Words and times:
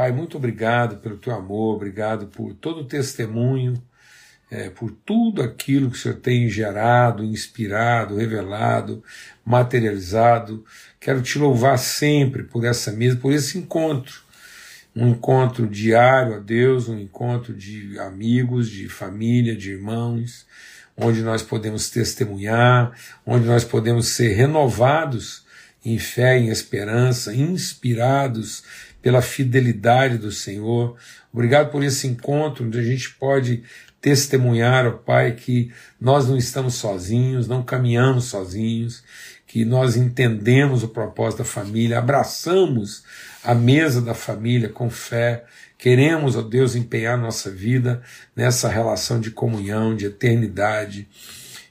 Pai, 0.00 0.12
muito 0.12 0.38
obrigado 0.38 0.96
pelo 0.96 1.18
teu 1.18 1.34
amor, 1.34 1.76
obrigado 1.76 2.28
por 2.28 2.54
todo 2.54 2.80
o 2.80 2.86
testemunho, 2.86 3.74
é, 4.50 4.70
por 4.70 4.90
tudo 4.90 5.42
aquilo 5.42 5.90
que 5.90 5.96
o 5.98 6.00
Senhor 6.00 6.16
tem 6.16 6.48
gerado, 6.48 7.22
inspirado, 7.22 8.16
revelado, 8.16 9.04
materializado. 9.44 10.64
Quero 10.98 11.20
te 11.20 11.38
louvar 11.38 11.78
sempre 11.78 12.44
por 12.44 12.64
essa 12.64 12.90
mesa, 12.92 13.18
por 13.18 13.30
esse 13.30 13.58
encontro. 13.58 14.22
Um 14.96 15.08
encontro 15.08 15.68
diário 15.68 16.34
a 16.34 16.38
Deus, 16.38 16.88
um 16.88 16.98
encontro 16.98 17.52
de 17.52 17.98
amigos, 17.98 18.70
de 18.70 18.88
família, 18.88 19.54
de 19.54 19.72
irmãos, 19.72 20.46
onde 20.96 21.20
nós 21.20 21.42
podemos 21.42 21.90
testemunhar, 21.90 22.98
onde 23.26 23.44
nós 23.44 23.64
podemos 23.64 24.08
ser 24.08 24.32
renovados 24.32 25.44
em 25.84 25.98
fé, 25.98 26.38
em 26.38 26.48
esperança, 26.48 27.34
inspirados 27.34 28.62
pela 29.02 29.22
fidelidade 29.22 30.18
do 30.18 30.30
Senhor. 30.30 30.96
Obrigado 31.32 31.70
por 31.70 31.82
esse 31.82 32.06
encontro 32.06 32.66
onde 32.66 32.78
a 32.78 32.82
gente 32.82 33.10
pode 33.14 33.62
testemunhar, 34.00 34.86
ó 34.86 34.92
Pai, 34.92 35.32
que 35.32 35.72
nós 36.00 36.28
não 36.28 36.36
estamos 36.36 36.74
sozinhos, 36.74 37.46
não 37.46 37.62
caminhamos 37.62 38.24
sozinhos, 38.24 39.04
que 39.46 39.64
nós 39.64 39.96
entendemos 39.96 40.82
o 40.82 40.88
propósito 40.88 41.38
da 41.38 41.44
família, 41.44 41.98
abraçamos 41.98 43.02
a 43.42 43.54
mesa 43.54 44.00
da 44.00 44.14
família 44.14 44.68
com 44.68 44.88
fé, 44.88 45.44
queremos, 45.76 46.36
ó 46.36 46.42
Deus, 46.42 46.74
empenhar 46.74 47.18
nossa 47.18 47.50
vida 47.50 48.00
nessa 48.34 48.68
relação 48.68 49.20
de 49.20 49.30
comunhão, 49.30 49.94
de 49.94 50.06
eternidade, 50.06 51.08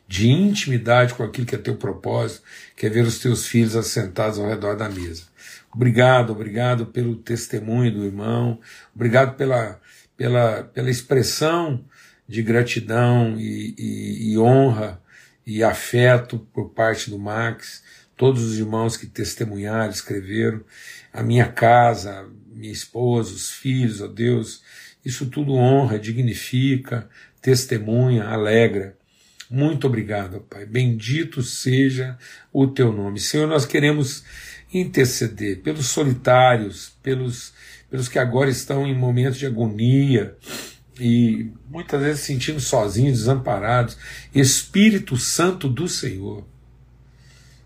de 0.09 0.27
intimidade 0.27 1.13
com 1.13 1.21
aquilo 1.21 1.45
que 1.45 1.53
é 1.53 1.57
teu 1.59 1.75
propósito, 1.75 2.41
que 2.75 2.87
é 2.87 2.89
ver 2.89 3.05
os 3.05 3.19
teus 3.19 3.45
filhos 3.45 3.75
assentados 3.75 4.39
ao 4.39 4.49
redor 4.49 4.75
da 4.75 4.89
mesa. 4.89 5.25
Obrigado, 5.71 6.31
obrigado 6.31 6.87
pelo 6.87 7.15
testemunho 7.15 7.93
do 7.93 8.03
irmão, 8.03 8.59
obrigado 8.93 9.37
pela, 9.37 9.79
pela, 10.17 10.63
pela 10.63 10.89
expressão 10.89 11.85
de 12.27 12.41
gratidão 12.41 13.39
e, 13.39 13.75
e, 13.77 14.31
e 14.31 14.38
honra 14.39 14.99
e 15.45 15.63
afeto 15.63 16.39
por 16.51 16.71
parte 16.71 17.11
do 17.11 17.19
Max, 17.19 17.83
todos 18.17 18.44
os 18.44 18.57
irmãos 18.57 18.97
que 18.97 19.05
testemunharam, 19.05 19.91
escreveram, 19.91 20.63
a 21.13 21.21
minha 21.21 21.45
casa, 21.45 22.27
minha 22.51 22.73
esposa, 22.73 23.31
os 23.31 23.51
filhos, 23.51 24.01
ó 24.01 24.07
Deus, 24.07 24.63
isso 25.05 25.27
tudo 25.27 25.53
honra, 25.53 25.99
dignifica, 25.99 27.07
testemunha, 27.39 28.25
alegra. 28.25 28.97
Muito 29.50 29.88
obrigado, 29.88 30.42
Pai. 30.42 30.66
Bendito 30.66 31.42
seja 31.42 32.17
o 32.53 32.67
teu 32.67 32.94
nome. 32.94 33.19
Senhor, 33.19 33.47
nós 33.47 33.66
queremos 33.66 34.23
interceder 34.72 35.61
pelos 35.61 35.88
solitários, 35.88 36.94
pelos, 37.02 37.52
pelos 37.89 38.08
que 38.08 38.19
agora 38.19 38.52
estão 38.52 38.86
em 38.86 38.95
momentos 38.95 39.39
de 39.39 39.47
agonia, 39.47 40.38
e 41.00 41.50
muitas 41.67 42.00
vezes 42.02 42.22
sentindo 42.22 42.59
sozinhos, 42.59 43.19
desamparados. 43.19 43.97
Espírito 44.36 45.17
Santo 45.17 45.67
do 45.67 45.88
Senhor, 45.88 46.45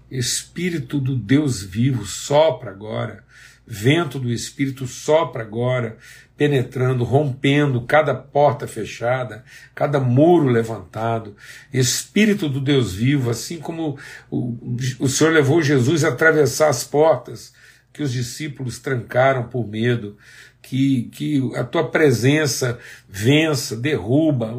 Espírito 0.10 1.00
do 1.00 1.18
Deus 1.18 1.62
vivo, 1.62 2.06
sopra 2.06 2.72
agora, 2.72 3.26
vento 3.66 4.20
do 4.20 4.32
Espírito 4.32 4.86
sopra 4.86 5.44
agora, 5.44 5.98
penetrando, 6.36 7.04
rompendo 7.04 7.82
cada 7.82 8.14
porta 8.14 8.68
fechada, 8.68 9.44
cada 9.74 10.00
muro 10.00 10.48
levantado. 10.48 11.36
Espírito 11.72 12.50
do 12.50 12.60
Deus 12.60 12.94
vivo, 12.94 13.30
assim 13.30 13.60
como 13.60 13.98
o, 14.30 14.58
o 15.00 15.08
Senhor 15.08 15.32
levou 15.32 15.62
Jesus 15.62 16.04
a 16.04 16.10
atravessar 16.10 16.70
as 16.70 16.84
portas 16.84 17.54
que 17.94 18.02
os 18.02 18.12
discípulos 18.12 18.80
trancaram 18.80 19.44
por 19.44 19.68
medo 19.68 20.18
que, 20.64 21.04
que 21.12 21.52
a 21.56 21.64
tua 21.64 21.92
presença 21.92 22.80
vença, 23.08 23.76
derruba, 23.76 24.58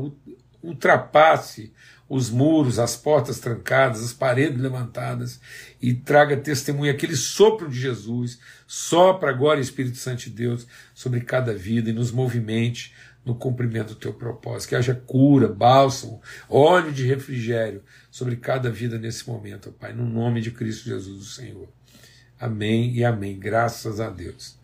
ultrapasse 0.62 1.72
os 2.08 2.30
muros, 2.30 2.78
as 2.78 2.96
portas 2.96 3.38
trancadas, 3.38 4.02
as 4.02 4.12
paredes 4.12 4.60
levantadas 4.60 5.40
e 5.80 5.94
traga 5.94 6.36
testemunho 6.36 6.90
aquele 6.90 7.16
sopro 7.16 7.68
de 7.68 7.80
Jesus. 7.80 8.38
Sopra 8.66 9.30
agora, 9.30 9.60
Espírito 9.60 9.96
Santo 9.96 10.24
de 10.24 10.30
Deus, 10.30 10.66
sobre 10.94 11.20
cada 11.20 11.54
vida 11.54 11.90
e 11.90 11.92
nos 11.92 12.12
movimente 12.12 12.94
no 13.24 13.34
cumprimento 13.34 13.88
do 13.88 13.94
teu 13.94 14.12
propósito. 14.12 14.68
Que 14.68 14.76
haja 14.76 14.94
cura, 14.94 15.48
bálsamo, 15.48 16.20
óleo 16.48 16.92
de 16.92 17.06
refrigério 17.06 17.82
sobre 18.10 18.36
cada 18.36 18.70
vida 18.70 18.98
nesse 18.98 19.26
momento, 19.28 19.72
Pai, 19.72 19.92
no 19.92 20.04
nome 20.04 20.40
de 20.40 20.50
Cristo 20.50 20.84
Jesus, 20.84 21.22
o 21.22 21.30
Senhor. 21.30 21.68
Amém 22.38 22.94
e 22.94 23.04
amém. 23.04 23.38
Graças 23.38 24.00
a 24.00 24.10
Deus. 24.10 24.58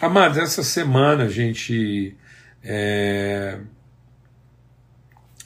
Amados, 0.00 0.38
essa 0.38 0.62
semana 0.62 1.24
a 1.24 1.28
gente 1.28 2.16
é, 2.62 3.58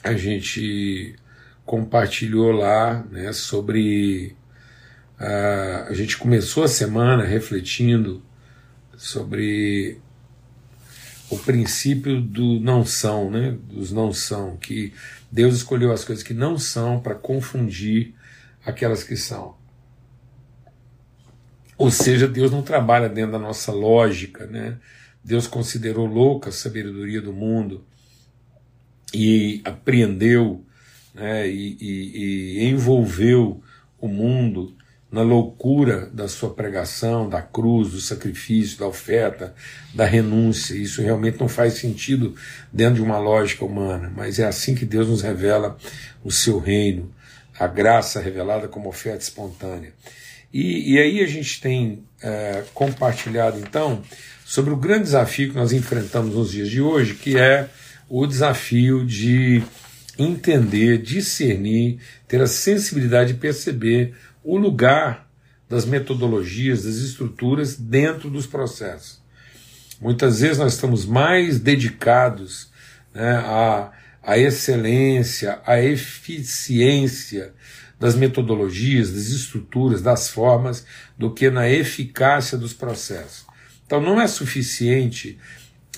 a 0.07 0.15
gente 0.15 1.15
compartilhou 1.65 2.51
lá 2.51 3.05
né, 3.11 3.33
sobre 3.33 4.35
a, 5.19 5.87
a 5.89 5.93
gente 5.93 6.17
começou 6.17 6.63
a 6.63 6.67
semana 6.67 7.23
refletindo 7.23 8.23
sobre 8.95 9.99
o 11.29 11.37
princípio 11.37 12.21
do 12.21 12.59
não 12.59 12.85
são, 12.85 13.29
né, 13.29 13.57
dos 13.69 13.91
não 13.91 14.13
são, 14.13 14.55
que 14.55 14.93
Deus 15.31 15.55
escolheu 15.55 15.91
as 15.91 16.05
coisas 16.05 16.23
que 16.23 16.33
não 16.33 16.57
são 16.57 16.99
para 16.99 17.15
confundir 17.15 18.13
aquelas 18.65 19.03
que 19.03 19.17
são. 19.17 19.55
Ou 21.77 21.91
seja, 21.91 22.27
Deus 22.27 22.49
não 22.49 22.63
trabalha 22.63 23.09
dentro 23.09 23.33
da 23.33 23.39
nossa 23.39 23.71
lógica, 23.71 24.47
né? 24.47 24.77
Deus 25.23 25.45
considerou 25.45 26.07
louca 26.07 26.49
a 26.49 26.51
sabedoria 26.51 27.21
do 27.21 27.31
mundo 27.31 27.85
e 29.13 29.61
apreendeu 29.63 30.63
né, 31.13 31.47
e, 31.47 31.77
e, 31.79 32.59
e 32.59 32.69
envolveu 32.69 33.61
o 33.99 34.07
mundo 34.07 34.75
na 35.11 35.21
loucura 35.21 36.07
da 36.07 36.27
sua 36.27 36.53
pregação, 36.53 37.29
da 37.29 37.41
cruz, 37.41 37.91
do 37.91 38.01
sacrifício, 38.01 38.77
da 38.77 38.87
oferta, 38.87 39.55
da 39.93 40.05
renúncia. 40.05 40.75
Isso 40.75 41.01
realmente 41.01 41.39
não 41.39 41.47
faz 41.47 41.75
sentido 41.75 42.35
dentro 42.71 42.95
de 42.95 43.01
uma 43.01 43.17
lógica 43.17 43.63
humana, 43.63 44.11
mas 44.13 44.37
é 44.37 44.45
assim 44.45 44.75
que 44.75 44.85
Deus 44.85 45.07
nos 45.07 45.21
revela 45.21 45.77
o 46.23 46.31
seu 46.31 46.59
reino, 46.59 47.09
a 47.57 47.67
graça 47.67 48.19
revelada 48.19 48.67
como 48.67 48.89
oferta 48.89 49.23
espontânea. 49.23 49.93
E, 50.53 50.93
e 50.93 50.99
aí 50.99 51.23
a 51.23 51.27
gente 51.27 51.61
tem 51.61 52.03
é, 52.21 52.63
compartilhado 52.73 53.59
então 53.59 54.01
sobre 54.45 54.73
o 54.73 54.77
grande 54.77 55.03
desafio 55.03 55.49
que 55.49 55.55
nós 55.55 55.71
enfrentamos 55.71 56.35
nos 56.35 56.51
dias 56.51 56.69
de 56.69 56.81
hoje, 56.81 57.15
que 57.15 57.37
é 57.37 57.69
o 58.09 58.25
desafio 58.25 59.05
de 59.05 59.61
entender, 60.17 61.01
discernir, 61.01 61.99
ter 62.27 62.41
a 62.41 62.47
sensibilidade 62.47 63.33
de 63.33 63.39
perceber 63.39 64.15
o 64.43 64.57
lugar 64.57 65.27
das 65.69 65.85
metodologias, 65.85 66.83
das 66.83 66.95
estruturas 66.95 67.75
dentro 67.75 68.29
dos 68.29 68.47
processos. 68.47 69.21
Muitas 69.99 70.39
vezes 70.39 70.57
nós 70.57 70.73
estamos 70.73 71.05
mais 71.05 71.59
dedicados 71.59 72.71
né, 73.13 73.31
à, 73.37 73.91
à 74.23 74.37
excelência, 74.37 75.59
à 75.65 75.81
eficiência 75.81 77.53
das 77.99 78.15
metodologias, 78.15 79.11
das 79.11 79.27
estruturas, 79.27 80.01
das 80.01 80.29
formas, 80.29 80.85
do 81.17 81.33
que 81.33 81.49
na 81.49 81.67
eficácia 81.67 82.57
dos 82.57 82.73
processos. 82.73 83.45
Então 83.85 83.99
não 83.99 84.21
é 84.21 84.27
suficiente 84.27 85.37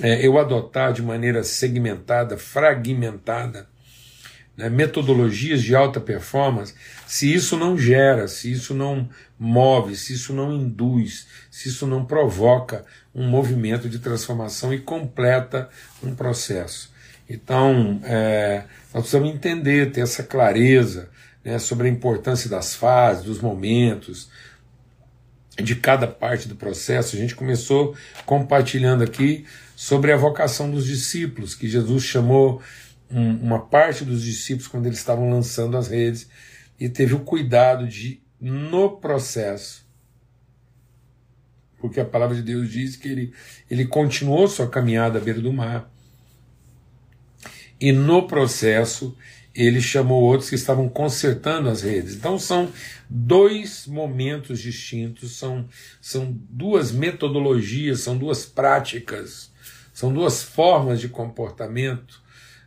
é, 0.01 0.25
eu 0.25 0.37
adotar 0.37 0.93
de 0.93 1.01
maneira 1.01 1.43
segmentada, 1.43 2.37
fragmentada, 2.37 3.67
né, 4.55 4.69
metodologias 4.69 5.61
de 5.61 5.75
alta 5.75 5.99
performance, 5.99 6.73
se 7.07 7.33
isso 7.33 7.55
não 7.55 7.77
gera, 7.77 8.27
se 8.27 8.51
isso 8.51 8.73
não 8.73 9.09
move, 9.39 9.95
se 9.95 10.13
isso 10.13 10.33
não 10.33 10.51
induz, 10.53 11.27
se 11.49 11.69
isso 11.69 11.87
não 11.87 12.03
provoca 12.03 12.85
um 13.15 13.27
movimento 13.27 13.87
de 13.87 13.99
transformação 13.99 14.73
e 14.73 14.79
completa 14.79 15.69
um 16.03 16.13
processo. 16.13 16.91
Então, 17.29 18.01
é, 18.03 18.63
nós 18.93 19.03
precisamos 19.03 19.29
entender, 19.29 19.91
ter 19.91 20.01
essa 20.01 20.23
clareza 20.23 21.09
né, 21.43 21.57
sobre 21.59 21.87
a 21.87 21.91
importância 21.91 22.49
das 22.49 22.75
fases, 22.75 23.23
dos 23.23 23.39
momentos, 23.39 24.29
de 25.61 25.75
cada 25.75 26.07
parte 26.07 26.47
do 26.47 26.55
processo. 26.55 27.15
A 27.15 27.19
gente 27.19 27.35
começou 27.35 27.95
compartilhando 28.25 29.03
aqui 29.03 29.45
sobre 29.75 30.11
a 30.11 30.17
vocação 30.17 30.69
dos 30.69 30.85
discípulos, 30.85 31.55
que 31.55 31.67
Jesus 31.67 32.03
chamou 32.03 32.61
um, 33.09 33.35
uma 33.37 33.59
parte 33.59 34.03
dos 34.03 34.23
discípulos 34.23 34.67
quando 34.67 34.85
eles 34.85 34.99
estavam 34.99 35.29
lançando 35.29 35.77
as 35.77 35.87
redes 35.87 36.29
e 36.79 36.87
teve 36.87 37.13
o 37.13 37.19
cuidado 37.19 37.87
de, 37.87 38.21
no 38.39 38.97
processo, 38.97 39.85
porque 41.77 41.99
a 41.99 42.05
palavra 42.05 42.35
de 42.35 42.41
Deus 42.41 42.69
diz 42.69 42.95
que 42.95 43.07
ele, 43.07 43.33
ele 43.69 43.85
continuou 43.85 44.47
sua 44.47 44.69
caminhada 44.69 45.17
à 45.17 45.21
beira 45.21 45.41
do 45.41 45.51
mar, 45.51 45.91
e 47.79 47.91
no 47.91 48.27
processo 48.27 49.15
ele 49.61 49.81
chamou 49.81 50.23
outros 50.23 50.49
que 50.49 50.55
estavam 50.55 50.87
consertando 50.87 51.67
as 51.67 51.81
redes. 51.81 52.15
Então 52.15 52.39
são 52.39 52.71
dois 53.09 53.85
momentos 53.85 54.61
distintos, 54.61 55.37
são, 55.37 55.67
são 55.99 56.31
duas 56.49 56.93
metodologias, 56.93 57.99
são 57.99 58.17
duas 58.17 58.45
práticas, 58.45 59.51
são 59.93 60.13
duas 60.13 60.41
formas 60.41 61.01
de 61.01 61.09
comportamento, 61.09 62.23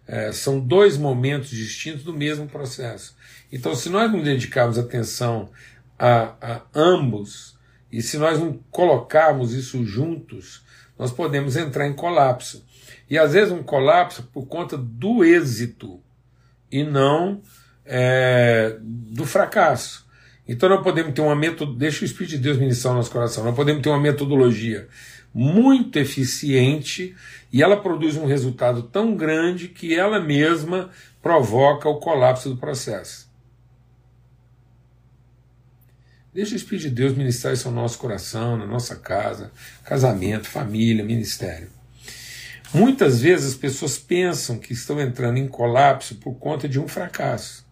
é, 0.06 0.32
são 0.32 0.60
dois 0.60 0.98
momentos 0.98 1.48
distintos 1.48 2.02
do 2.02 2.12
mesmo 2.12 2.46
processo. 2.46 3.16
Então, 3.50 3.74
se 3.74 3.88
nós 3.88 4.12
não 4.12 4.22
dedicarmos 4.22 4.78
atenção 4.78 5.50
a, 5.98 6.34
a 6.40 6.62
ambos, 6.74 7.56
e 7.90 8.02
se 8.02 8.18
nós 8.18 8.38
não 8.38 8.58
colocarmos 8.70 9.54
isso 9.54 9.84
juntos, 9.84 10.62
nós 10.98 11.10
podemos 11.10 11.56
entrar 11.56 11.86
em 11.86 11.94
colapso. 11.94 12.66
E 13.08 13.18
às 13.18 13.32
vezes 13.32 13.52
um 13.52 13.62
colapso 13.62 14.24
por 14.24 14.46
conta 14.46 14.76
do 14.76 15.24
êxito 15.24 16.02
e 16.72 16.82
não 16.82 17.42
é, 17.84 18.76
do 18.80 19.26
fracasso. 19.26 20.06
Então 20.48 20.68
nós 20.68 20.82
podemos 20.82 21.12
ter 21.14 21.20
uma 21.20 21.36
metodologia, 21.36 21.78
deixa 21.78 22.02
o 22.02 22.04
Espírito 22.04 22.30
de 22.30 22.38
Deus 22.38 22.58
ministrar 22.58 22.94
o 22.94 22.96
nosso 22.96 23.10
coração, 23.10 23.44
nós 23.44 23.54
podemos 23.54 23.82
ter 23.82 23.90
uma 23.90 24.00
metodologia 24.00 24.88
muito 25.32 25.98
eficiente 25.98 27.14
e 27.52 27.62
ela 27.62 27.76
produz 27.76 28.16
um 28.16 28.26
resultado 28.26 28.82
tão 28.82 29.14
grande 29.14 29.68
que 29.68 29.94
ela 29.94 30.20
mesma 30.20 30.90
provoca 31.22 31.88
o 31.88 32.00
colapso 32.00 32.48
do 32.48 32.56
processo. 32.56 33.30
Deixa 36.34 36.54
o 36.54 36.56
Espírito 36.56 36.88
de 36.88 36.94
Deus 36.94 37.14
ministrar 37.14 37.52
isso 37.52 37.68
ao 37.68 37.74
nosso 37.74 37.98
coração, 37.98 38.56
na 38.56 38.66
nossa 38.66 38.96
casa, 38.96 39.52
casamento, 39.84 40.48
família, 40.48 41.04
ministério. 41.04 41.68
Muitas 42.74 43.20
vezes 43.20 43.52
as 43.52 43.54
pessoas 43.54 43.98
pensam 43.98 44.58
que 44.58 44.72
estão 44.72 44.98
entrando 44.98 45.36
em 45.36 45.46
colapso 45.46 46.14
por 46.14 46.34
conta 46.36 46.66
de 46.66 46.80
um 46.80 46.88
fracasso. 46.88 47.66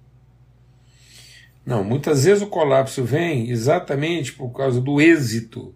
Não, 1.64 1.82
muitas 1.82 2.24
vezes 2.24 2.42
o 2.42 2.48
colapso 2.48 3.02
vem 3.02 3.48
exatamente 3.50 4.32
por 4.32 4.50
causa 4.50 4.78
do 4.78 5.00
êxito, 5.00 5.74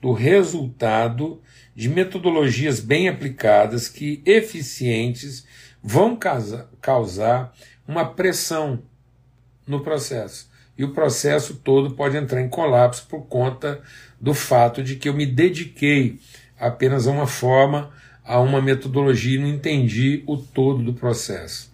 do 0.00 0.12
resultado 0.12 1.40
de 1.74 1.88
metodologias 1.88 2.80
bem 2.80 3.08
aplicadas 3.08 3.88
que 3.88 4.22
eficientes 4.26 5.46
vão 5.82 6.18
causar 6.80 7.54
uma 7.86 8.04
pressão 8.04 8.82
no 9.66 9.84
processo. 9.84 10.50
E 10.76 10.84
o 10.84 10.92
processo 10.92 11.56
todo 11.56 11.94
pode 11.94 12.16
entrar 12.16 12.40
em 12.40 12.48
colapso 12.48 13.06
por 13.06 13.26
conta 13.26 13.82
do 14.20 14.32
fato 14.32 14.82
de 14.82 14.96
que 14.96 15.08
eu 15.08 15.14
me 15.14 15.26
dediquei 15.26 16.18
apenas 16.60 17.08
a 17.08 17.10
uma 17.10 17.26
forma 17.26 17.90
a 18.24 18.40
uma 18.40 18.62
metodologia 18.62 19.36
e 19.36 19.40
não 19.40 19.48
entendi 19.48 20.22
o 20.26 20.36
todo 20.36 20.84
do 20.84 20.94
processo. 20.94 21.72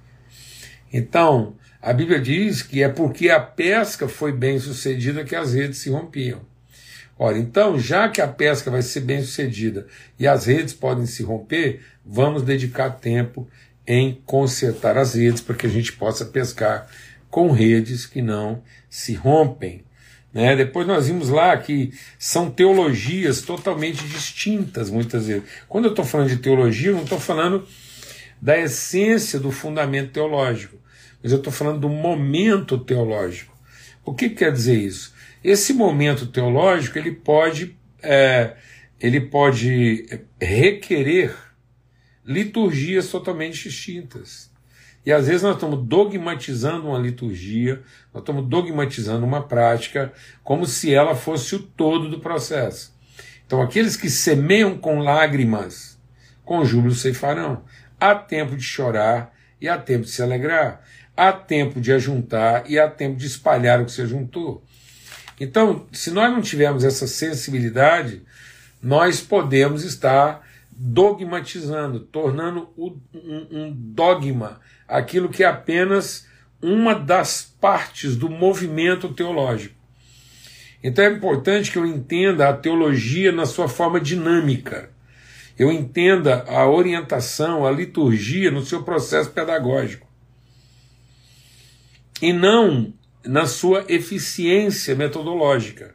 Então, 0.93 1.55
a 1.83 1.93
Bíblia 1.93 2.21
diz 2.21 2.63
que 2.63 2.83
é 2.83 2.89
porque 2.89 3.29
a 3.29 3.41
pesca 3.41 4.09
foi 4.09 4.33
bem 4.33 4.59
sucedida 4.59 5.25
que 5.25 5.37
as 5.37 5.53
redes 5.53 5.79
se 5.79 5.91
rompiam. 5.91 6.41
Ora, 7.19 7.39
então, 7.39 7.79
já 7.79 8.09
que 8.09 8.21
a 8.21 8.29
pesca 8.29 8.71
vai 8.71 8.83
ser 8.83 9.01
bem 9.01 9.23
sucedida 9.23 9.87
e 10.19 10.27
as 10.27 10.47
redes 10.47 10.75
podem 10.75 11.07
se 11.07 11.23
romper, 11.23 11.83
vamos 12.05 12.43
dedicar 12.43 12.91
tempo 12.91 13.49
em 13.87 14.21
consertar 14.27 14.99
as 14.99 15.15
redes 15.15 15.41
para 15.41 15.55
que 15.55 15.67
a 15.67 15.71
gente 15.71 15.93
possa 15.93 16.25
pescar 16.25 16.89
com 17.31 17.51
redes 17.51 18.05
que 18.05 18.21
não 18.21 18.63
se 18.89 19.15
rompem. 19.15 19.86
Né? 20.37 20.55
Depois 20.55 20.87
nós 20.87 21.09
vimos 21.09 21.31
lá 21.31 21.57
que 21.57 21.95
são 22.19 22.51
teologias 22.51 23.41
totalmente 23.41 24.07
distintas, 24.07 24.91
muitas 24.91 25.29
vezes. 25.29 25.45
Quando 25.67 25.87
eu 25.87 25.93
estou 25.93 26.05
falando 26.05 26.29
de 26.29 26.37
teologia, 26.37 26.91
eu 26.91 26.95
não 26.95 27.05
estou 27.05 27.19
falando 27.19 27.67
da 28.41 28.59
essência 28.59 29.41
do 29.41 29.51
fundamento 29.51 30.13
teológico, 30.13 30.77
mas 31.23 31.33
eu 31.33 31.39
estou 31.39 31.51
falando 31.51 31.81
do 31.81 31.89
momento 31.89 32.77
teológico. 32.77 33.57
O 34.05 34.13
que 34.13 34.29
quer 34.29 34.53
dizer 34.53 34.79
isso? 34.79 35.15
Esse 35.43 35.73
momento 35.73 36.27
teológico 36.27 36.99
ele 36.99 37.13
pode, 37.13 37.75
é, 38.03 38.57
ele 39.01 39.23
pode 39.23 40.05
requerer 40.39 41.35
liturgias 42.23 43.09
totalmente 43.09 43.63
distintas. 43.63 44.51
E 45.07 45.13
às 45.13 45.29
vezes 45.29 45.43
nós 45.43 45.55
estamos 45.55 45.87
dogmatizando 45.87 46.89
uma 46.89 46.99
liturgia, 46.99 47.81
nós 48.13 48.23
estamos 48.23 48.49
dogmatizando 48.49 49.25
uma 49.25 49.41
prática, 49.41 50.13
como 50.43 50.67
se 50.67 50.93
ela 50.93 51.15
fosse 51.15 51.55
o 51.55 51.61
todo 51.61 52.11
do 52.11 52.19
processo. 52.19 52.93
Então, 53.47 53.63
aqueles 53.63 53.97
que 53.97 54.11
semeiam 54.11 54.77
com 54.77 54.99
lágrimas, 54.99 55.97
com 56.45 56.65
júbilo 56.65 56.95
ceifarão. 56.95 57.63
Há 58.01 58.17
tempo 58.17 58.57
de 58.57 58.65
chorar 58.65 59.33
e 59.61 59.69
há 59.69 59.79
tempo 59.79 60.05
de 60.05 60.11
se 60.11 60.23
alegrar. 60.23 60.83
Há 61.17 61.33
tempo 61.33 61.81
de 61.81 61.93
ajuntar 61.93 62.69
e 62.69 62.77
há 62.77 62.91
tempo 62.91 63.17
de 63.17 63.27
espalhar 63.27 63.81
o 63.81 63.85
que 63.87 63.93
se 63.93 64.03
ajuntou. 64.03 64.65
Então, 65.39 65.87
se 65.93 66.11
nós 66.11 66.33
não 66.33 66.43
tivermos 66.43 66.83
essa 66.83 67.07
sensibilidade, 67.07 68.23
nós 68.83 69.21
podemos 69.21 69.85
estar 69.85 70.45
dogmatizando, 70.73 72.01
tornando 72.01 72.69
um 72.77 73.73
dogma 73.73 74.61
aquilo 74.89 75.29
que 75.29 75.43
é 75.43 75.47
apenas 75.47 76.27
uma 76.63 76.95
das 76.95 77.55
partes 77.61 78.17
do 78.17 78.29
movimento 78.29 79.13
teológico. 79.13 79.77
Então 80.83 81.05
é 81.05 81.11
importante 81.11 81.71
que 81.71 81.79
eu 81.79 81.87
entenda 81.87 82.49
a 82.49 82.53
teologia 82.53 83.33
na 83.33 83.47
sua 83.47 83.69
forma 83.69 84.01
dinâmica. 84.01 84.91
Eu 85.59 85.73
entenda 85.73 86.45
a 86.49 86.69
orientação, 86.69 87.67
a 87.67 87.71
liturgia 87.71 88.51
no 88.51 88.65
seu 88.65 88.83
processo 88.83 89.31
pedagógico. 89.31 90.07
E 92.21 92.33
não 92.33 92.93
na 93.25 93.47
sua 93.47 93.85
eficiência 93.89 94.95
metodológica 94.95 95.95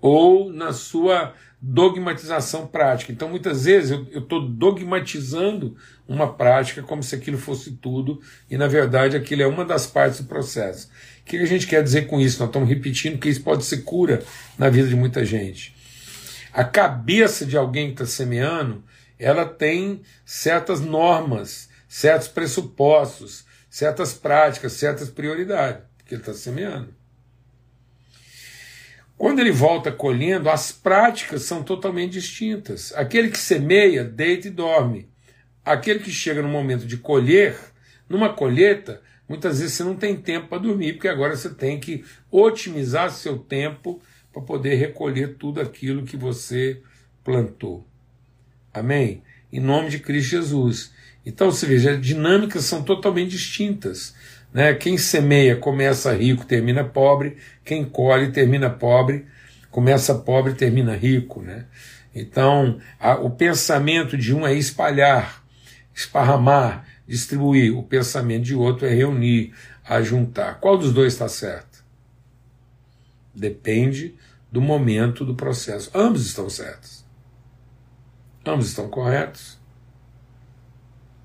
ou 0.00 0.52
na 0.52 0.72
sua 0.72 1.34
dogmatização 1.64 2.66
prática. 2.66 3.12
Então, 3.12 3.28
muitas 3.28 3.66
vezes 3.66 3.92
eu 3.92 4.18
estou 4.18 4.48
dogmatizando 4.48 5.76
uma 6.08 6.34
prática 6.34 6.82
como 6.82 7.04
se 7.04 7.14
aquilo 7.14 7.38
fosse 7.38 7.70
tudo, 7.72 8.20
e 8.50 8.58
na 8.58 8.66
verdade 8.66 9.16
aquilo 9.16 9.42
é 9.42 9.46
uma 9.46 9.64
das 9.64 9.86
partes 9.86 10.20
do 10.20 10.26
processo. 10.26 10.90
O 11.20 11.24
que 11.24 11.36
a 11.36 11.46
gente 11.46 11.68
quer 11.68 11.80
dizer 11.84 12.08
com 12.08 12.20
isso? 12.20 12.40
Nós 12.40 12.48
estamos 12.48 12.68
repetindo 12.68 13.16
que 13.18 13.28
isso 13.28 13.42
pode 13.42 13.64
ser 13.64 13.82
cura 13.82 14.24
na 14.58 14.68
vida 14.68 14.88
de 14.88 14.96
muita 14.96 15.24
gente. 15.24 15.72
A 16.52 16.64
cabeça 16.64 17.46
de 17.46 17.56
alguém 17.56 17.86
que 17.86 18.02
está 18.02 18.06
semeando, 18.06 18.82
ela 19.16 19.46
tem 19.46 20.02
certas 20.26 20.80
normas, 20.80 21.70
certos 21.88 22.26
pressupostos, 22.26 23.44
certas 23.70 24.12
práticas, 24.12 24.72
certas 24.72 25.08
prioridades, 25.08 25.84
que 26.04 26.14
ele 26.14 26.22
está 26.22 26.34
semeando. 26.34 26.92
Quando 29.22 29.38
ele 29.38 29.52
volta 29.52 29.92
colhendo, 29.92 30.50
as 30.50 30.72
práticas 30.72 31.42
são 31.42 31.62
totalmente 31.62 32.14
distintas. 32.14 32.92
Aquele 32.96 33.30
que 33.30 33.38
semeia, 33.38 34.02
deita 34.02 34.48
e 34.48 34.50
dorme. 34.50 35.08
Aquele 35.64 36.00
que 36.00 36.10
chega 36.10 36.42
no 36.42 36.48
momento 36.48 36.84
de 36.84 36.96
colher, 36.96 37.56
numa 38.08 38.34
colheita, 38.34 39.00
muitas 39.28 39.60
vezes 39.60 39.74
você 39.74 39.84
não 39.84 39.94
tem 39.94 40.16
tempo 40.16 40.48
para 40.48 40.58
dormir, 40.58 40.94
porque 40.94 41.06
agora 41.06 41.36
você 41.36 41.50
tem 41.50 41.78
que 41.78 42.04
otimizar 42.32 43.12
seu 43.12 43.38
tempo 43.38 44.02
para 44.32 44.42
poder 44.42 44.74
recolher 44.74 45.36
tudo 45.36 45.60
aquilo 45.60 46.04
que 46.04 46.16
você 46.16 46.82
plantou. 47.22 47.86
Amém? 48.74 49.22
Em 49.52 49.60
nome 49.60 49.88
de 49.88 50.00
Cristo 50.00 50.30
Jesus. 50.30 50.92
Então, 51.24 51.48
você 51.48 51.64
veja, 51.64 51.92
as 51.92 52.00
dinâmicas 52.00 52.64
são 52.64 52.82
totalmente 52.82 53.30
distintas. 53.30 54.16
Né? 54.52 54.74
Quem 54.74 54.98
semeia 54.98 55.56
começa 55.56 56.12
rico, 56.12 56.44
termina 56.44 56.84
pobre, 56.84 57.38
quem 57.64 57.84
colhe 57.84 58.30
termina 58.30 58.68
pobre, 58.68 59.26
começa 59.70 60.14
pobre, 60.14 60.54
termina 60.54 60.94
rico. 60.94 61.40
Né? 61.40 61.66
Então, 62.14 62.78
a, 63.00 63.14
o 63.14 63.30
pensamento 63.30 64.16
de 64.16 64.34
um 64.34 64.46
é 64.46 64.54
espalhar, 64.54 65.42
esparramar, 65.94 66.86
distribuir, 67.06 67.76
o 67.76 67.82
pensamento 67.82 68.44
de 68.44 68.54
outro 68.54 68.86
é 68.86 68.90
reunir, 68.90 69.54
ajuntar. 69.84 70.60
Qual 70.60 70.76
dos 70.76 70.92
dois 70.92 71.14
está 71.14 71.28
certo? 71.28 71.82
Depende 73.34 74.14
do 74.50 74.60
momento 74.60 75.24
do 75.24 75.34
processo. 75.34 75.90
Ambos 75.94 76.26
estão 76.26 76.50
certos. 76.50 77.02
Ambos 78.44 78.68
estão 78.68 78.88
corretos. 78.88 79.58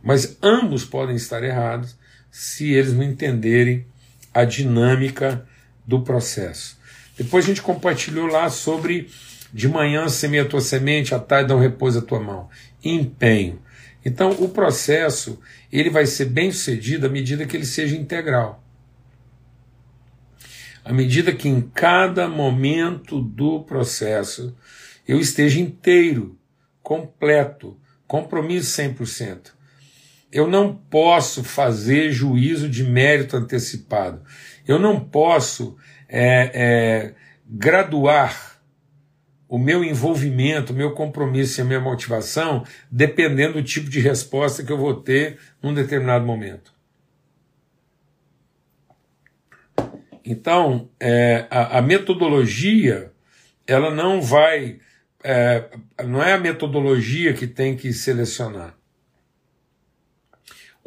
Mas 0.02 0.38
ambos 0.42 0.86
podem 0.86 1.18
estar 1.18 1.44
errados 1.44 1.98
se 2.38 2.72
eles 2.72 2.94
não 2.94 3.02
entenderem 3.02 3.84
a 4.32 4.46
dinâmica 4.46 5.44
do 5.88 6.04
processo. 6.04 6.78
Depois 7.18 7.44
a 7.44 7.48
gente 7.48 7.64
compartilhou 7.64 8.28
lá 8.28 8.48
sobre 8.52 9.10
de 9.52 9.68
manhã 9.68 10.08
semeia 10.08 10.44
a 10.44 10.48
tua 10.48 10.62
semente, 10.62 11.16
à 11.16 11.20
tarde 11.20 11.52
um 11.52 11.60
repouso 11.60 11.98
à 11.98 12.02
tua 12.04 12.20
mão. 12.20 12.48
Empenho. 12.84 13.60
Então 14.06 14.30
o 14.34 14.50
processo 14.50 15.40
ele 15.74 15.90
vai 15.90 16.06
ser 16.06 16.26
bem 16.26 16.52
sucedido 16.52 17.08
à 17.08 17.10
medida 17.10 17.44
que 17.44 17.58
ele 17.58 17.66
seja 17.66 17.96
integral. 17.96 18.64
À 20.86 20.94
medida 20.94 21.34
que 21.34 21.50
em 21.50 21.60
cada 21.60 22.30
momento 22.30 23.20
do 23.20 23.64
processo 23.64 24.56
eu 25.08 25.20
esteja 25.20 25.60
inteiro, 25.60 26.38
completo, 26.84 27.76
compromisso 28.06 28.80
100%. 28.80 29.57
Eu 30.32 30.48
não 30.48 30.76
posso 30.76 31.44
fazer 31.44 32.12
juízo 32.12 32.70
de 32.70 32.84
mérito 32.84 33.38
antecipado. 33.38 34.22
Eu 34.68 34.78
não 34.78 35.00
posso 35.00 35.78
é, 36.10 36.52
é, 36.54 37.14
graduar 37.46 38.62
o 39.48 39.58
meu 39.58 39.84
envolvimento, 39.84 40.74
o 40.74 40.76
meu 40.76 40.92
compromisso 40.94 41.60
e 41.60 41.62
a 41.62 41.66
minha 41.66 41.80
motivação 41.80 42.66
dependendo 42.92 43.54
do 43.54 43.64
tipo 43.64 43.90
de 43.90 44.00
resposta 44.00 44.64
que 44.64 44.72
eu 44.72 44.78
vou 44.78 44.96
ter 44.96 45.40
num 45.64 45.74
determinado 45.74 46.26
momento. 46.26 46.76
Então, 50.26 50.90
é, 51.00 51.48
a, 51.50 51.78
a, 51.78 51.82
metodologia, 51.82 53.14
ela 53.66 53.90
não 53.96 54.22
vai. 54.22 54.80
É, 55.24 55.70
não 56.06 56.22
é 56.22 56.34
a 56.34 56.38
metodologia 56.38 57.34
que 57.34 57.48
tem 57.48 57.78
que 57.78 57.94
selecionar. 57.94 58.77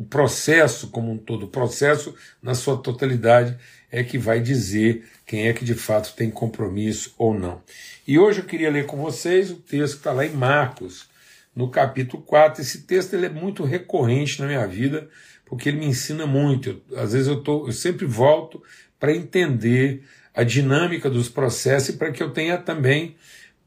O 0.01 0.05
processo 0.05 0.89
como 0.89 1.13
um 1.13 1.19
todo, 1.19 1.43
o 1.43 1.49
processo 1.49 2.15
na 2.43 2.55
sua 2.55 2.79
totalidade 2.79 3.55
é 3.93 4.03
que 4.03 4.17
vai 4.17 4.41
dizer 4.41 5.05
quem 5.27 5.47
é 5.47 5.53
que 5.53 5.63
de 5.63 5.75
fato 5.75 6.15
tem 6.17 6.31
compromisso 6.31 7.15
ou 7.19 7.39
não. 7.39 7.63
E 8.09 8.19
hoje 8.19 8.39
eu 8.39 8.47
queria 8.47 8.71
ler 8.71 8.87
com 8.87 8.97
vocês 8.97 9.51
o 9.51 9.57
texto 9.57 9.93
que 9.93 9.99
está 9.99 10.11
lá 10.11 10.25
em 10.25 10.31
Marcos, 10.31 11.07
no 11.55 11.69
capítulo 11.69 12.23
4. 12.23 12.63
Esse 12.63 12.85
texto 12.85 13.13
ele 13.13 13.27
é 13.27 13.29
muito 13.29 13.63
recorrente 13.63 14.41
na 14.41 14.47
minha 14.47 14.67
vida, 14.67 15.07
porque 15.45 15.69
ele 15.69 15.77
me 15.77 15.85
ensina 15.85 16.27
muito. 16.27 16.83
Eu, 16.91 16.99
às 16.99 17.13
vezes 17.13 17.29
eu, 17.29 17.43
tô, 17.43 17.67
eu 17.67 17.73
sempre 17.73 18.07
volto 18.07 18.63
para 18.99 19.15
entender 19.15 20.03
a 20.35 20.43
dinâmica 20.43 21.11
dos 21.11 21.29
processos 21.29 21.91
e 21.91 21.99
para 21.99 22.11
que 22.11 22.23
eu 22.23 22.31
tenha 22.31 22.57
também 22.57 23.17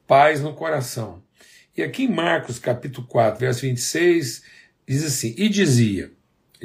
paz 0.08 0.42
no 0.42 0.54
coração. 0.56 1.22
E 1.78 1.84
aqui 1.84 2.06
em 2.06 2.12
Marcos 2.12 2.58
capítulo 2.58 3.06
4, 3.06 3.40
verso 3.40 3.62
26, 3.62 4.42
diz 4.88 5.06
assim: 5.06 5.36
E 5.38 5.48
dizia, 5.48 6.12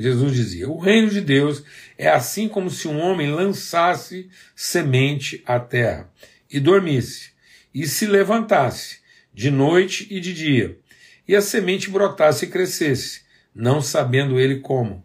Jesus 0.02 0.35
dizia: 0.35 0.69
O 0.69 0.78
reino 0.78 1.11
de 1.11 1.21
Deus 1.21 1.62
é 1.97 2.09
assim 2.09 2.49
como 2.49 2.71
se 2.71 2.87
um 2.87 3.00
homem 3.00 3.31
lançasse 3.31 4.31
semente 4.55 5.43
à 5.45 5.59
terra 5.59 6.11
e 6.50 6.61
dormisse, 6.61 7.31
e 7.75 7.87
se 7.87 8.07
levantasse 8.07 9.00
de 9.35 9.50
noite 9.50 10.07
e 10.11 10.21
de 10.21 10.33
dia, 10.33 10.78
e 11.26 11.35
a 11.35 11.43
semente 11.43 11.90
brotasse 11.90 12.47
e 12.47 12.49
crescesse, 12.49 13.23
não 13.55 13.83
sabendo 13.83 14.38
ele 14.38 14.61
como. 14.61 15.05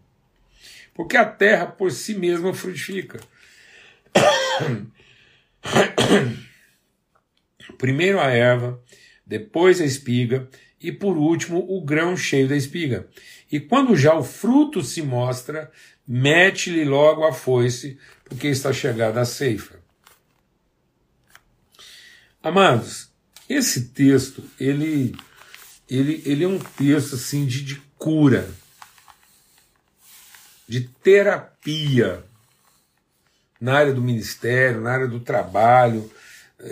Porque 0.94 1.16
a 1.16 1.24
terra 1.24 1.66
por 1.66 1.90
si 1.90 2.14
mesma 2.14 2.54
frutifica 2.54 3.18
Primeiro 7.78 8.20
a 8.20 8.30
erva, 8.30 8.80
depois 9.26 9.80
a 9.80 9.84
espiga 9.84 10.48
e 10.84 10.92
por 10.92 11.16
último 11.16 11.64
o 11.68 11.82
grão 11.82 12.14
cheio 12.14 12.46
da 12.46 12.54
espiga. 12.54 13.08
E 13.50 13.58
quando 13.58 13.96
já 13.96 14.14
o 14.14 14.22
fruto 14.22 14.82
se 14.82 15.00
mostra, 15.00 15.70
mete-lhe 16.06 16.84
logo 16.84 17.24
a 17.24 17.32
foice, 17.32 17.98
porque 18.24 18.48
está 18.48 18.72
chegada 18.72 19.20
a 19.20 19.24
ceifa. 19.24 19.82
Amados, 22.42 23.10
esse 23.48 23.88
texto, 23.88 24.44
ele, 24.60 25.16
ele, 25.88 26.22
ele 26.26 26.44
é 26.44 26.48
um 26.48 26.58
texto 26.58 27.14
assim 27.14 27.46
de, 27.46 27.64
de 27.64 27.76
cura, 27.96 28.46
de 30.68 30.82
terapia 30.82 32.22
na 33.58 33.74
área 33.78 33.94
do 33.94 34.02
ministério, 34.02 34.82
na 34.82 34.92
área 34.92 35.08
do 35.08 35.20
trabalho, 35.20 36.10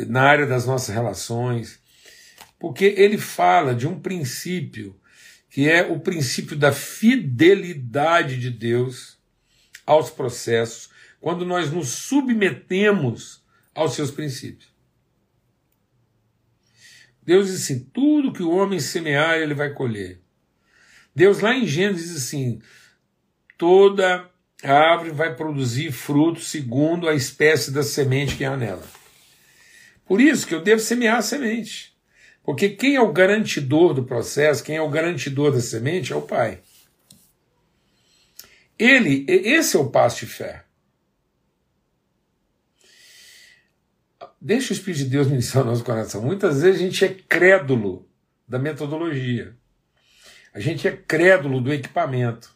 na 0.06 0.22
área 0.22 0.46
das 0.46 0.66
nossas 0.66 0.94
relações, 0.94 1.78
porque 2.62 2.94
ele 2.96 3.18
fala 3.18 3.74
de 3.74 3.88
um 3.88 3.98
princípio 3.98 4.96
que 5.50 5.68
é 5.68 5.82
o 5.82 5.98
princípio 5.98 6.56
da 6.56 6.70
fidelidade 6.70 8.38
de 8.38 8.50
Deus 8.50 9.18
aos 9.84 10.10
processos, 10.10 10.88
quando 11.20 11.44
nós 11.44 11.72
nos 11.72 11.88
submetemos 11.88 13.42
aos 13.74 13.94
seus 13.94 14.12
princípios. 14.12 14.72
Deus 17.20 17.48
diz 17.48 17.64
assim: 17.64 17.80
tudo 17.92 18.32
que 18.32 18.44
o 18.44 18.52
homem 18.52 18.78
semear, 18.78 19.38
ele 19.38 19.54
vai 19.54 19.74
colher. 19.74 20.20
Deus 21.12 21.40
lá 21.40 21.52
em 21.56 21.66
Gênesis 21.66 22.10
diz 22.10 22.16
assim: 22.16 22.62
toda 23.58 24.30
árvore 24.62 25.10
vai 25.10 25.34
produzir 25.34 25.90
frutos 25.90 26.48
segundo 26.48 27.08
a 27.08 27.14
espécie 27.16 27.72
da 27.72 27.82
semente 27.82 28.36
que 28.36 28.44
há 28.44 28.56
nela. 28.56 28.86
Por 30.06 30.20
isso 30.20 30.46
que 30.46 30.54
eu 30.54 30.62
devo 30.62 30.80
semear 30.80 31.16
a 31.16 31.22
semente. 31.22 31.91
Porque 32.42 32.70
quem 32.70 32.96
é 32.96 33.00
o 33.00 33.12
garantidor 33.12 33.94
do 33.94 34.04
processo, 34.04 34.64
quem 34.64 34.76
é 34.76 34.82
o 34.82 34.90
garantidor 34.90 35.52
da 35.52 35.60
semente 35.60 36.12
é 36.12 36.16
o 36.16 36.22
Pai. 36.22 36.60
Ele, 38.78 39.24
esse 39.28 39.76
é 39.76 39.78
o 39.78 39.90
passo 39.90 40.20
de 40.20 40.26
fé. 40.26 40.64
Deixa 44.40 44.72
o 44.72 44.76
Espírito 44.76 45.04
de 45.04 45.10
Deus 45.10 45.28
ministrar 45.30 45.64
o 45.64 45.68
nosso 45.68 45.84
coração. 45.84 46.20
Muitas 46.22 46.62
vezes 46.62 46.80
a 46.80 46.84
gente 46.84 47.04
é 47.04 47.08
crédulo 47.08 48.08
da 48.48 48.58
metodologia. 48.58 49.56
A 50.52 50.58
gente 50.58 50.86
é 50.88 50.90
crédulo 50.90 51.60
do 51.60 51.72
equipamento 51.72 52.52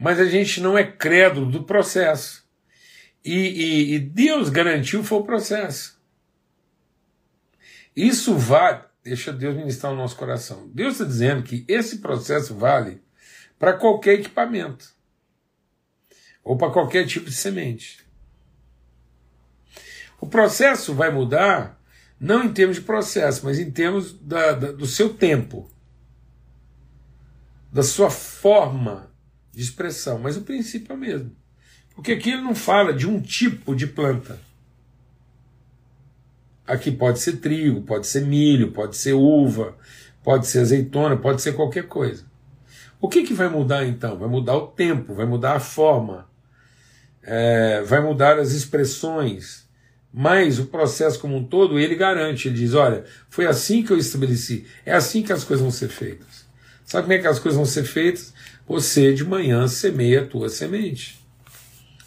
mas 0.00 0.18
a 0.18 0.24
gente 0.24 0.62
não 0.62 0.78
é 0.78 0.82
crédulo 0.82 1.44
do 1.44 1.62
processo. 1.62 2.42
E, 3.22 3.34
e, 3.34 3.94
e 3.94 3.98
Deus 3.98 4.48
garantiu 4.48 5.04
foi 5.04 5.18
o 5.18 5.24
processo. 5.24 5.99
Isso 7.94 8.36
vale, 8.36 8.82
deixa 9.02 9.32
Deus 9.32 9.56
ministrar 9.56 9.92
o 9.92 9.96
nosso 9.96 10.16
coração. 10.16 10.68
Deus 10.72 10.94
está 10.94 11.04
dizendo 11.04 11.42
que 11.42 11.64
esse 11.68 11.98
processo 11.98 12.54
vale 12.54 13.02
para 13.58 13.74
qualquer 13.74 14.20
equipamento 14.20 14.94
ou 16.42 16.56
para 16.56 16.72
qualquer 16.72 17.06
tipo 17.06 17.26
de 17.26 17.36
semente. 17.36 18.04
O 20.20 20.26
processo 20.26 20.94
vai 20.94 21.10
mudar 21.10 21.80
não 22.18 22.44
em 22.44 22.52
termos 22.52 22.76
de 22.76 22.82
processo, 22.82 23.44
mas 23.44 23.58
em 23.58 23.70
termos 23.70 24.12
da, 24.12 24.52
da, 24.52 24.72
do 24.72 24.86
seu 24.86 25.14
tempo, 25.14 25.70
da 27.72 27.82
sua 27.82 28.10
forma 28.10 29.10
de 29.52 29.62
expressão, 29.62 30.18
mas 30.18 30.36
o 30.36 30.42
princípio 30.42 30.92
é 30.92 30.96
o 30.96 30.98
mesmo. 30.98 31.34
Porque 31.94 32.12
aqui 32.12 32.30
ele 32.30 32.42
não 32.42 32.54
fala 32.54 32.92
de 32.92 33.06
um 33.06 33.20
tipo 33.20 33.74
de 33.74 33.86
planta. 33.86 34.38
Aqui 36.70 36.92
pode 36.92 37.18
ser 37.18 37.38
trigo, 37.38 37.82
pode 37.82 38.06
ser 38.06 38.24
milho, 38.24 38.70
pode 38.70 38.96
ser 38.96 39.12
uva, 39.12 39.76
pode 40.22 40.46
ser 40.46 40.60
azeitona, 40.60 41.16
pode 41.16 41.42
ser 41.42 41.54
qualquer 41.54 41.88
coisa. 41.88 42.24
O 43.00 43.08
que, 43.08 43.24
que 43.24 43.34
vai 43.34 43.48
mudar 43.48 43.84
então? 43.84 44.16
Vai 44.16 44.28
mudar 44.28 44.56
o 44.56 44.68
tempo, 44.68 45.12
vai 45.12 45.26
mudar 45.26 45.56
a 45.56 45.58
forma, 45.58 46.28
é, 47.24 47.82
vai 47.82 48.00
mudar 48.00 48.38
as 48.38 48.52
expressões, 48.52 49.68
mas 50.14 50.60
o 50.60 50.66
processo 50.66 51.18
como 51.18 51.38
um 51.38 51.42
todo 51.42 51.76
ele 51.76 51.96
garante, 51.96 52.46
ele 52.46 52.58
diz: 52.58 52.72
olha, 52.74 53.04
foi 53.28 53.46
assim 53.46 53.82
que 53.82 53.92
eu 53.92 53.98
estabeleci, 53.98 54.64
é 54.86 54.92
assim 54.92 55.24
que 55.24 55.32
as 55.32 55.42
coisas 55.42 55.62
vão 55.62 55.72
ser 55.72 55.88
feitas. 55.88 56.46
Sabe 56.84 57.02
como 57.02 57.14
é 57.14 57.18
que 57.18 57.26
as 57.26 57.40
coisas 57.40 57.56
vão 57.56 57.66
ser 57.66 57.82
feitas? 57.82 58.32
Você 58.68 59.12
de 59.12 59.24
manhã 59.24 59.66
semeia 59.66 60.22
a 60.22 60.26
tua 60.26 60.48
semente. 60.48 61.18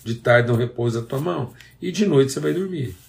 De 0.06 0.16
tarde 0.16 0.48
não 0.48 0.56
repousa 0.56 1.00
a 1.00 1.04
tua 1.04 1.20
mão. 1.20 1.54
E 1.82 1.92
de 1.92 2.06
noite 2.06 2.32
você 2.32 2.40
vai 2.40 2.54
dormir. 2.54 3.03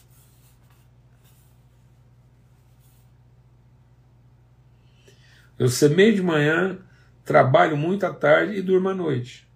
Eu 5.58 5.68
semeio 5.68 6.14
de 6.14 6.22
manhã, 6.22 6.78
trabalho 7.24 7.76
muito 7.76 8.04
à 8.04 8.12
tarde 8.12 8.56
e 8.56 8.62
durmo 8.62 8.88
à 8.88 8.94
noite. 8.94 9.46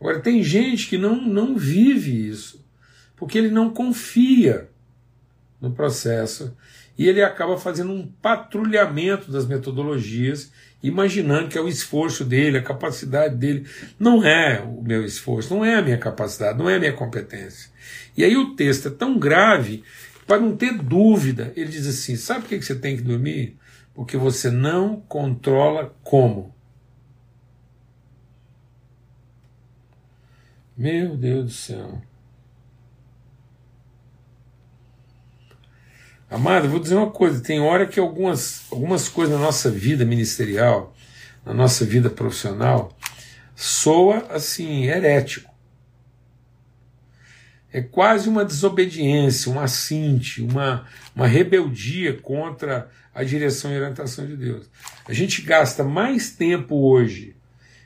Agora, 0.00 0.20
tem 0.20 0.42
gente 0.42 0.88
que 0.88 0.98
não, 0.98 1.20
não 1.22 1.56
vive 1.56 2.28
isso, 2.28 2.64
porque 3.16 3.38
ele 3.38 3.50
não 3.50 3.70
confia 3.70 4.68
no 5.60 5.70
processo 5.70 6.56
e 6.98 7.08
ele 7.08 7.22
acaba 7.22 7.56
fazendo 7.56 7.92
um 7.92 8.06
patrulhamento 8.06 9.30
das 9.30 9.46
metodologias 9.46 10.52
imaginando 10.82 11.48
que 11.48 11.56
é 11.56 11.60
o 11.60 11.68
esforço 11.68 12.24
dele, 12.24 12.58
a 12.58 12.62
capacidade 12.62 13.36
dele. 13.36 13.66
Não 13.98 14.24
é 14.24 14.60
o 14.60 14.82
meu 14.82 15.04
esforço, 15.04 15.54
não 15.54 15.64
é 15.64 15.76
a 15.76 15.82
minha 15.82 15.98
capacidade, 15.98 16.58
não 16.58 16.68
é 16.68 16.76
a 16.76 16.80
minha 16.80 16.92
competência. 16.92 17.70
E 18.16 18.24
aí 18.24 18.36
o 18.36 18.54
texto 18.56 18.88
é 18.88 18.90
tão 18.90 19.18
grave, 19.18 19.84
para 20.26 20.40
não 20.40 20.56
ter 20.56 20.76
dúvida, 20.76 21.52
ele 21.56 21.70
diz 21.70 21.86
assim: 21.86 22.16
sabe 22.16 22.40
por 22.40 22.48
que 22.48 22.62
você 22.62 22.74
tem 22.74 22.96
que 22.96 23.02
dormir? 23.02 23.56
Porque 23.94 24.16
você 24.16 24.50
não 24.50 25.00
controla 25.00 25.94
como. 26.02 26.54
Meu 30.76 31.16
Deus 31.16 31.44
do 31.44 31.50
céu. 31.50 32.02
Amado, 36.32 36.66
vou 36.66 36.80
dizer 36.80 36.94
uma 36.94 37.10
coisa: 37.10 37.42
tem 37.42 37.60
hora 37.60 37.86
que 37.86 38.00
algumas, 38.00 38.64
algumas 38.72 39.06
coisas 39.06 39.38
na 39.38 39.44
nossa 39.44 39.70
vida 39.70 40.02
ministerial, 40.06 40.94
na 41.44 41.52
nossa 41.52 41.84
vida 41.84 42.08
profissional, 42.08 42.96
soa 43.54 44.26
assim, 44.30 44.84
herético. 44.84 45.51
É 47.72 47.80
quase 47.80 48.28
uma 48.28 48.44
desobediência, 48.44 49.50
um 49.50 49.58
assinte, 49.58 50.42
uma, 50.42 50.86
uma 51.16 51.26
rebeldia 51.26 52.18
contra 52.20 52.90
a 53.14 53.24
direção 53.24 53.72
e 53.72 53.76
orientação 53.76 54.26
de 54.26 54.36
Deus. 54.36 54.70
A 55.06 55.12
gente 55.12 55.42
gasta 55.42 55.82
mais 55.82 56.30
tempo 56.30 56.76
hoje 56.76 57.34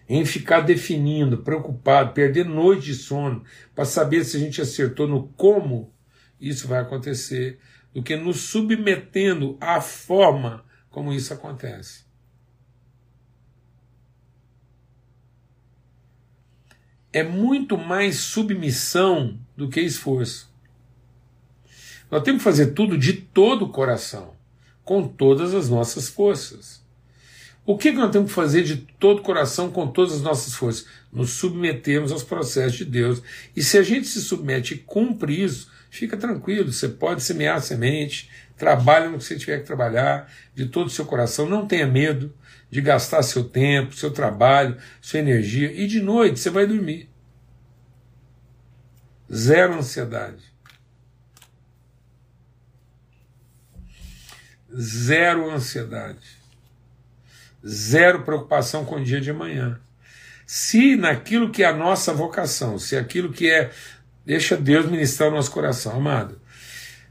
em 0.09 0.25
ficar 0.25 0.61
definindo, 0.61 1.39
preocupado, 1.39 2.13
perder 2.13 2.45
noite 2.45 2.87
de 2.87 2.95
sono 2.95 3.45
para 3.75 3.85
saber 3.85 4.25
se 4.25 4.37
a 4.37 4.41
gente 4.41 4.61
acertou 4.61 5.07
no 5.07 5.29
como 5.29 5.93
isso 6.41 6.69
vai 6.69 6.81
acontecer, 6.81 7.59
do 7.95 8.03
que 8.03 8.17
nos 8.17 8.41
submetendo 8.41 9.57
à 9.61 9.81
forma 9.81 10.65
como 10.91 11.13
isso 11.13 11.33
acontece. 11.33 12.06
É 17.17 17.23
muito 17.23 17.79
mais 17.79 18.17
submissão 18.17 19.39
do 19.57 19.71
que 19.71 19.81
esforço. 19.81 20.53
Nós 22.11 22.23
temos 22.23 22.41
que 22.41 22.45
fazer 22.45 22.75
tudo 22.75 22.99
de 22.99 23.15
todo 23.15 23.65
o 23.65 23.71
coração, 23.71 24.35
com 24.85 25.09
todas 25.09 25.55
as 25.55 25.71
nossas 25.71 26.11
forças. 26.11 26.85
O 27.65 27.79
que 27.79 27.91
nós 27.91 28.11
temos 28.11 28.29
que 28.29 28.35
fazer 28.35 28.65
de 28.65 28.77
todo 28.77 29.21
o 29.21 29.23
coração, 29.23 29.71
com 29.71 29.87
todas 29.87 30.17
as 30.17 30.21
nossas 30.21 30.55
forças? 30.55 30.87
Nos 31.11 31.31
submetermos 31.31 32.13
aos 32.13 32.23
processos 32.23 32.77
de 32.77 32.85
Deus. 32.85 33.23
E 33.57 33.63
se 33.63 33.79
a 33.79 33.83
gente 33.83 34.07
se 34.07 34.21
submete 34.21 34.75
e 34.75 34.79
cumpre 34.81 35.43
isso, 35.43 35.71
fica 35.91 36.17
tranquilo, 36.17 36.73
você 36.73 36.89
pode 36.89 37.23
semear 37.23 37.57
a 37.57 37.61
semente, 37.61 38.31
trabalha 38.57 39.09
no 39.09 39.19
que 39.19 39.25
você 39.25 39.37
tiver 39.37 39.59
que 39.59 39.67
trabalhar, 39.67 40.31
de 40.55 40.67
todo 40.67 40.87
o 40.87 40.91
seu 40.91 41.05
coração, 41.05 41.49
não 41.49 41.67
tenha 41.67 41.87
medo 41.87 42.35
de 42.71 42.81
gastar 42.81 43.23
seu 43.23 43.45
tempo, 43.45 43.95
seu 43.95 44.11
trabalho, 44.11 44.77
sua 45.01 45.21
energia, 45.21 45.73
e 45.73 45.87
de 45.87 46.01
noite 46.01 46.41
você 46.41 46.51
vai 46.51 46.67
dormir. 46.67 47.09
Zero 49.33 49.75
ansiedade. 49.75 50.43
Zero 54.75 55.51
ansiedade. 55.51 56.37
Zero 57.67 58.23
preocupação 58.23 58.85
com 58.85 58.97
o 58.97 59.05
dia 59.05 59.21
de 59.21 59.31
amanhã. 59.31 59.81
Se 60.47 60.95
naquilo 60.95 61.51
que 61.51 61.65
é 61.65 61.67
a 61.67 61.77
nossa 61.77 62.13
vocação, 62.13 62.79
se 62.79 62.97
aquilo 62.97 63.33
que 63.33 63.51
é. 63.51 63.71
Deixa 64.27 64.57
Deus 64.57 64.87
ministrar 64.87 65.31
o 65.31 65.35
nosso 65.37 65.53
coração, 65.53 65.97
amado. 65.97 66.41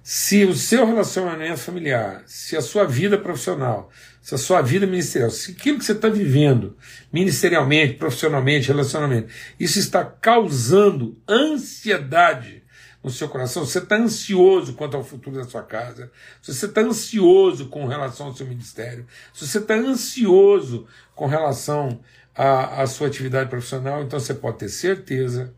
Se 0.04 0.44
o 0.44 0.54
seu 0.54 0.86
relacionamento 0.86 1.58
familiar, 1.62 2.24
se 2.28 2.58
a 2.58 2.62
sua 2.62 2.84
vida 2.84 3.18
profissional, 3.18 3.90
se 4.22 4.36
a 4.36 4.38
sua 4.38 4.62
vida 4.62 4.86
ministerial, 4.86 5.32
se 5.32 5.52
aquilo 5.52 5.80
que 5.80 5.86
você 5.86 5.94
está 5.94 6.10
vivendo 6.10 6.78
ministerialmente, 7.12 7.94
profissionalmente, 7.94 8.68
relacionamento, 8.68 9.34
isso 9.58 9.80
está 9.80 10.04
causando 10.04 11.18
ansiedade 11.28 12.64
no 13.02 13.10
seu 13.10 13.30
coração, 13.30 13.66
você 13.66 13.80
está 13.80 13.96
ansioso 13.96 14.74
quanto 14.74 14.98
ao 14.98 15.04
futuro 15.04 15.38
da 15.38 15.46
sua 15.46 15.64
casa, 15.64 16.12
se 16.42 16.54
você 16.54 16.66
está 16.66 16.82
ansioso 16.82 17.68
com 17.68 17.88
relação 17.88 18.28
ao 18.28 18.36
seu 18.36 18.46
ministério, 18.46 19.08
se 19.34 19.48
você 19.48 19.60
está 19.60 19.76
ansioso 19.76 20.86
com 21.16 21.28
relação 21.28 22.00
à, 22.36 22.82
à 22.82 22.88
sua 22.88 23.08
atividade 23.08 23.50
profissional, 23.50 24.04
então 24.04 24.20
você 24.20 24.34
pode 24.34 24.58
ter 24.58 24.70
certeza 24.70 25.54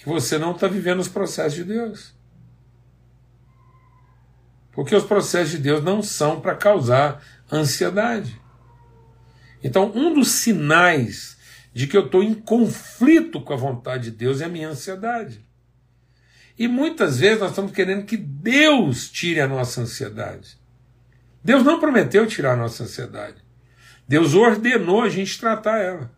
que 0.00 0.08
você 0.08 0.38
não 0.38 0.52
está 0.52 0.66
vivendo 0.66 1.00
os 1.00 1.08
processos 1.08 1.54
de 1.54 1.64
Deus. 1.64 2.14
Porque 4.72 4.96
os 4.96 5.04
processos 5.04 5.50
de 5.50 5.58
Deus 5.58 5.84
não 5.84 6.02
são 6.02 6.40
para 6.40 6.54
causar 6.54 7.22
ansiedade. 7.52 8.40
Então, 9.62 9.92
um 9.94 10.14
dos 10.14 10.28
sinais 10.28 11.36
de 11.74 11.86
que 11.86 11.96
eu 11.96 12.06
estou 12.06 12.22
em 12.22 12.32
conflito 12.32 13.42
com 13.42 13.52
a 13.52 13.56
vontade 13.56 14.04
de 14.04 14.16
Deus 14.16 14.40
é 14.40 14.46
a 14.46 14.48
minha 14.48 14.70
ansiedade. 14.70 15.46
E 16.58 16.66
muitas 16.66 17.18
vezes 17.18 17.40
nós 17.40 17.50
estamos 17.50 17.72
querendo 17.72 18.06
que 18.06 18.16
Deus 18.16 19.10
tire 19.10 19.40
a 19.40 19.48
nossa 19.48 19.82
ansiedade. 19.82 20.58
Deus 21.44 21.62
não 21.62 21.78
prometeu 21.78 22.26
tirar 22.26 22.54
a 22.54 22.56
nossa 22.56 22.84
ansiedade. 22.84 23.36
Deus 24.08 24.34
ordenou 24.34 25.02
a 25.02 25.10
gente 25.10 25.38
tratar 25.38 25.78
ela. 25.78 26.10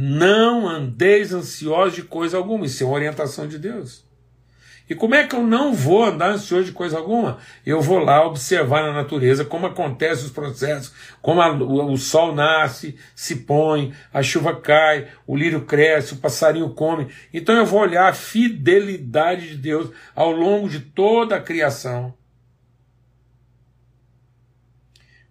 Não 0.00 0.68
andeis 0.68 1.34
ansiosos 1.34 1.96
de 1.96 2.04
coisa 2.04 2.36
alguma, 2.36 2.66
isso 2.66 2.84
é 2.84 2.86
uma 2.86 2.94
orientação 2.94 3.48
de 3.48 3.58
Deus. 3.58 4.06
E 4.88 4.94
como 4.94 5.16
é 5.16 5.26
que 5.26 5.34
eu 5.34 5.42
não 5.42 5.74
vou 5.74 6.04
andar 6.04 6.30
ansioso 6.30 6.66
de 6.66 6.70
coisa 6.70 6.96
alguma? 6.96 7.38
Eu 7.66 7.80
vou 7.80 7.98
lá 7.98 8.24
observar 8.24 8.84
na 8.84 8.92
natureza 8.92 9.44
como 9.44 9.66
acontecem 9.66 10.26
os 10.26 10.30
processos, 10.30 10.94
como 11.20 11.42
a, 11.42 11.50
o, 11.50 11.90
o, 11.90 11.98
sol 11.98 12.32
nasce, 12.32 12.96
se 13.12 13.38
põe, 13.40 13.92
a 14.14 14.22
chuva 14.22 14.54
cai, 14.54 15.08
o 15.26 15.36
lírio 15.36 15.62
cresce, 15.62 16.14
o 16.14 16.18
passarinho 16.18 16.70
come. 16.70 17.08
Então 17.34 17.56
eu 17.56 17.66
vou 17.66 17.80
olhar 17.80 18.08
a 18.08 18.14
fidelidade 18.14 19.48
de 19.48 19.56
Deus 19.56 19.90
ao 20.14 20.30
longo 20.30 20.68
de 20.68 20.78
toda 20.78 21.34
a 21.34 21.42
criação. 21.42 22.14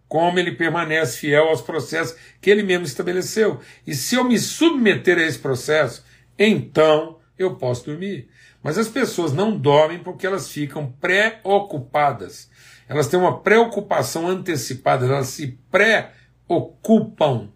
Como 0.07 0.39
ele 0.39 0.53
permanece 0.53 1.19
fiel 1.19 1.49
aos 1.49 1.61
processos 1.61 2.17
que 2.39 2.49
ele 2.49 2.63
mesmo 2.63 2.85
estabeleceu. 2.85 3.59
E 3.85 3.93
se 3.93 4.15
eu 4.15 4.23
me 4.23 4.39
submeter 4.39 5.17
a 5.17 5.23
esse 5.23 5.39
processo, 5.39 6.03
então 6.37 7.19
eu 7.37 7.55
posso 7.55 7.85
dormir. 7.85 8.29
Mas 8.63 8.77
as 8.77 8.87
pessoas 8.87 9.33
não 9.33 9.57
dormem 9.57 9.99
porque 9.99 10.25
elas 10.25 10.49
ficam 10.49 10.91
preocupadas. 10.93 12.49
Elas 12.87 13.07
têm 13.07 13.19
uma 13.19 13.41
preocupação 13.41 14.27
antecipada, 14.27 15.05
elas 15.05 15.27
se 15.27 15.59
preocupam 15.69 17.51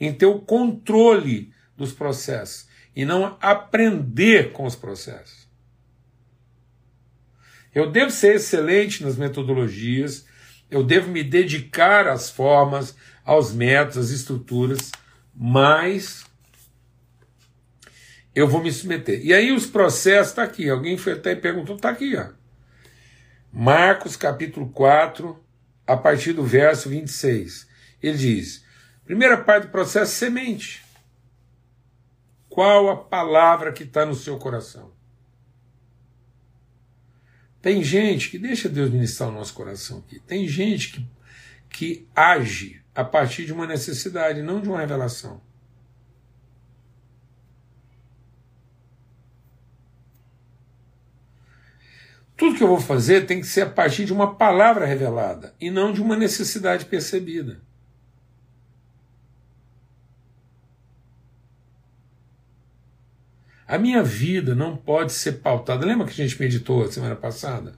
em 0.00 0.12
ter 0.12 0.26
o 0.26 0.38
controle 0.38 1.52
dos 1.76 1.92
processos 1.92 2.68
e 2.94 3.04
não 3.04 3.36
aprender 3.40 4.52
com 4.52 4.64
os 4.64 4.76
processos. 4.76 5.48
Eu 7.74 7.90
devo 7.90 8.10
ser 8.10 8.36
excelente 8.36 9.04
nas 9.04 9.16
metodologias, 9.16 10.26
eu 10.70 10.82
devo 10.84 11.10
me 11.10 11.22
dedicar 11.22 12.06
às 12.06 12.30
formas, 12.30 12.94
aos 13.24 13.52
métodos, 13.52 13.98
às 13.98 14.10
estruturas, 14.10 14.92
mas 15.34 16.24
eu 18.34 18.46
vou 18.46 18.62
me 18.62 18.70
submeter. 18.70 19.20
E 19.24 19.32
aí 19.32 19.50
os 19.52 19.66
processos 19.66 20.28
está 20.28 20.42
aqui. 20.42 20.68
Alguém 20.68 20.96
foi 20.96 21.14
até 21.14 21.32
e 21.32 21.36
perguntou, 21.36 21.76
está 21.76 21.90
aqui, 21.90 22.16
ó. 22.16 22.28
Marcos 23.52 24.16
capítulo 24.16 24.68
4, 24.70 25.42
a 25.86 25.96
partir 25.96 26.34
do 26.34 26.44
verso 26.44 26.88
26. 26.88 27.66
Ele 28.02 28.16
diz: 28.16 28.64
primeira 29.04 29.38
parte 29.38 29.66
do 29.66 29.72
processo, 29.72 30.12
semente. 30.12 30.84
Qual 32.48 32.90
a 32.90 32.96
palavra 32.96 33.72
que 33.72 33.84
está 33.84 34.04
no 34.04 34.14
seu 34.14 34.38
coração? 34.38 34.92
Tem 37.68 37.84
gente 37.84 38.30
que 38.30 38.38
deixa 38.38 38.66
Deus 38.66 38.88
ministrar 38.88 39.28
o 39.28 39.32
nosso 39.32 39.52
coração 39.52 39.98
aqui. 39.98 40.18
Tem 40.20 40.48
gente 40.48 40.90
que, 40.90 41.06
que 41.68 42.08
age 42.16 42.80
a 42.94 43.04
partir 43.04 43.44
de 43.44 43.52
uma 43.52 43.66
necessidade, 43.66 44.40
não 44.40 44.58
de 44.58 44.70
uma 44.70 44.80
revelação. 44.80 45.38
Tudo 52.34 52.56
que 52.56 52.62
eu 52.62 52.68
vou 52.68 52.80
fazer 52.80 53.26
tem 53.26 53.38
que 53.38 53.46
ser 53.46 53.60
a 53.60 53.70
partir 53.70 54.06
de 54.06 54.14
uma 54.14 54.34
palavra 54.34 54.86
revelada 54.86 55.54
e 55.60 55.70
não 55.70 55.92
de 55.92 56.00
uma 56.00 56.16
necessidade 56.16 56.86
percebida. 56.86 57.60
A 63.68 63.76
minha 63.76 64.02
vida 64.02 64.54
não 64.54 64.74
pode 64.74 65.12
ser 65.12 65.32
pautada. 65.32 65.84
Lembra 65.84 66.06
que 66.06 66.12
a 66.12 66.26
gente 66.26 66.40
meditou 66.40 66.90
semana 66.90 67.14
passada? 67.14 67.74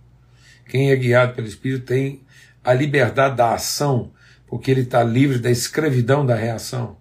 Quem 0.68 0.92
é 0.92 0.96
guiado 0.96 1.34
pelo 1.34 1.48
Espírito 1.48 1.84
tem 1.84 2.22
a 2.62 2.72
liberdade 2.72 3.36
da 3.36 3.54
ação, 3.54 4.12
porque 4.46 4.70
ele 4.70 4.82
está 4.82 5.02
livre 5.02 5.40
da 5.40 5.50
escravidão 5.50 6.24
da 6.24 6.36
reação. 6.36 6.96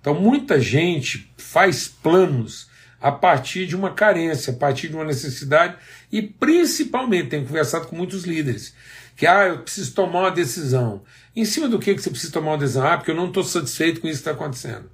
Então, 0.00 0.14
muita 0.14 0.58
gente 0.58 1.30
faz 1.36 1.86
planos 1.86 2.70
a 2.98 3.12
partir 3.12 3.66
de 3.66 3.76
uma 3.76 3.92
carência, 3.92 4.54
a 4.54 4.56
partir 4.56 4.88
de 4.88 4.94
uma 4.94 5.04
necessidade, 5.04 5.76
e 6.10 6.22
principalmente 6.22 7.28
tenho 7.28 7.44
conversado 7.46 7.88
com 7.88 7.96
muitos 7.96 8.24
líderes, 8.24 8.74
que 9.14 9.26
ah, 9.26 9.48
eu 9.48 9.58
preciso 9.58 9.92
tomar 9.92 10.20
uma 10.20 10.30
decisão. 10.30 11.02
Em 11.36 11.44
cima 11.44 11.68
do 11.68 11.78
que, 11.78 11.94
que 11.94 12.00
você 12.00 12.08
precisa 12.08 12.32
tomar 12.32 12.52
uma 12.52 12.58
decisão? 12.58 12.86
Ah, 12.86 12.96
porque 12.96 13.10
eu 13.10 13.14
não 13.14 13.28
estou 13.28 13.44
satisfeito 13.44 14.00
com 14.00 14.08
isso 14.08 14.22
que 14.22 14.28
está 14.28 14.30
acontecendo. 14.30 14.88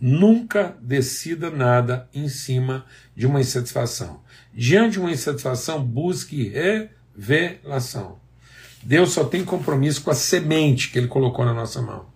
Nunca 0.00 0.76
decida 0.80 1.50
nada 1.50 2.08
em 2.12 2.28
cima 2.28 2.84
de 3.16 3.26
uma 3.26 3.40
insatisfação. 3.40 4.22
Diante 4.52 4.92
de 4.92 5.00
uma 5.00 5.10
insatisfação, 5.10 5.82
busque 5.84 6.48
revelação. 6.48 8.18
Deus 8.82 9.12
só 9.12 9.24
tem 9.24 9.44
compromisso 9.44 10.02
com 10.02 10.10
a 10.10 10.14
semente 10.14 10.90
que 10.90 10.98
Ele 10.98 11.08
colocou 11.08 11.44
na 11.44 11.54
nossa 11.54 11.80
mão. 11.80 12.06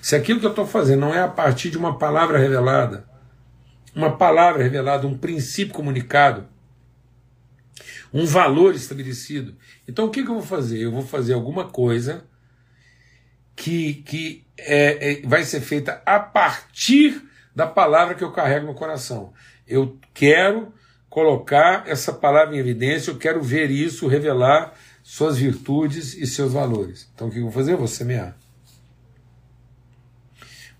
Se 0.00 0.16
aquilo 0.16 0.40
que 0.40 0.46
eu 0.46 0.50
estou 0.50 0.66
fazendo 0.66 1.00
não 1.00 1.14
é 1.14 1.20
a 1.20 1.28
partir 1.28 1.70
de 1.70 1.78
uma 1.78 1.98
palavra 1.98 2.38
revelada, 2.38 3.06
uma 3.94 4.16
palavra 4.16 4.62
revelada, 4.62 5.06
um 5.06 5.16
princípio 5.16 5.74
comunicado, 5.74 6.46
um 8.12 8.24
valor 8.24 8.74
estabelecido. 8.74 9.56
Então 9.88 10.06
o 10.06 10.10
que, 10.10 10.22
que 10.22 10.30
eu 10.30 10.34
vou 10.34 10.42
fazer? 10.42 10.78
Eu 10.78 10.92
vou 10.92 11.02
fazer 11.02 11.34
alguma 11.34 11.68
coisa 11.68 12.24
que, 13.56 13.94
que 14.06 14.43
é, 14.58 15.12
é, 15.12 15.22
vai 15.26 15.44
ser 15.44 15.60
feita 15.60 16.02
a 16.04 16.18
partir 16.18 17.22
da 17.54 17.66
palavra 17.66 18.14
que 18.14 18.24
eu 18.24 18.32
carrego 18.32 18.66
no 18.66 18.74
coração. 18.74 19.32
Eu 19.66 19.98
quero 20.12 20.72
colocar 21.08 21.84
essa 21.86 22.12
palavra 22.12 22.56
em 22.56 22.58
evidência, 22.58 23.10
eu 23.10 23.18
quero 23.18 23.42
ver 23.42 23.70
isso, 23.70 24.08
revelar 24.08 24.74
suas 25.02 25.38
virtudes 25.38 26.14
e 26.14 26.26
seus 26.26 26.52
valores. 26.52 27.08
Então 27.14 27.28
o 27.28 27.30
que 27.30 27.38
eu 27.38 27.44
vou 27.44 27.52
fazer? 27.52 27.72
Eu 27.72 27.78
vou 27.78 27.86
semear. 27.86 28.36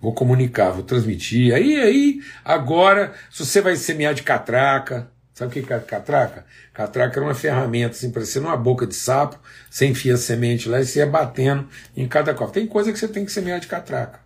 Vou 0.00 0.12
comunicar, 0.12 0.70
vou 0.70 0.82
transmitir. 0.82 1.54
Aí, 1.54 1.76
aí, 1.76 2.20
agora, 2.44 3.14
se 3.30 3.44
você 3.44 3.60
vai 3.60 3.76
semear 3.76 4.12
de 4.12 4.22
catraca, 4.22 5.10
sabe 5.34 5.50
o 5.60 5.62
que 5.62 5.72
é 5.72 5.78
catraca? 5.80 6.46
Catraca 6.72 7.18
era 7.18 7.26
uma 7.26 7.34
ferramenta, 7.34 7.96
assim, 7.96 8.10
parecendo 8.10 8.46
uma 8.46 8.56
boca 8.56 8.86
de 8.86 8.94
sapo, 8.94 9.38
você 9.68 9.86
enfia 9.86 10.16
semente 10.16 10.68
lá 10.68 10.80
e 10.80 10.86
você 10.86 11.00
ia 11.00 11.06
batendo 11.06 11.68
em 11.96 12.06
cada 12.06 12.32
copo. 12.32 12.52
Tem 12.52 12.66
coisa 12.66 12.92
que 12.92 12.98
você 12.98 13.08
tem 13.08 13.24
que 13.24 13.32
semear 13.32 13.60
de 13.60 13.66
catraca. 13.66 14.20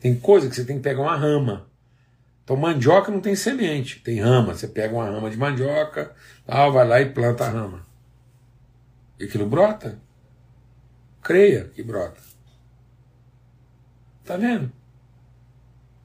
Tem 0.00 0.14
coisa 0.14 0.48
que 0.48 0.54
você 0.54 0.64
tem 0.64 0.76
que 0.76 0.82
pegar 0.82 1.02
uma 1.02 1.16
rama. 1.16 1.68
Então 2.44 2.56
mandioca 2.56 3.10
não 3.10 3.20
tem 3.20 3.34
semente, 3.34 4.00
tem 4.00 4.20
rama. 4.20 4.54
Você 4.54 4.68
pega 4.68 4.94
uma 4.94 5.04
rama 5.04 5.28
de 5.28 5.36
mandioca, 5.36 6.14
tal, 6.46 6.72
vai 6.72 6.86
lá 6.86 7.00
e 7.00 7.10
planta 7.10 7.44
a 7.44 7.48
rama. 7.48 7.86
E 9.18 9.24
aquilo 9.24 9.46
brota. 9.46 10.00
Creia 11.22 11.64
que 11.64 11.82
brota. 11.82 12.20
Tá 14.24 14.36
vendo? 14.36 14.72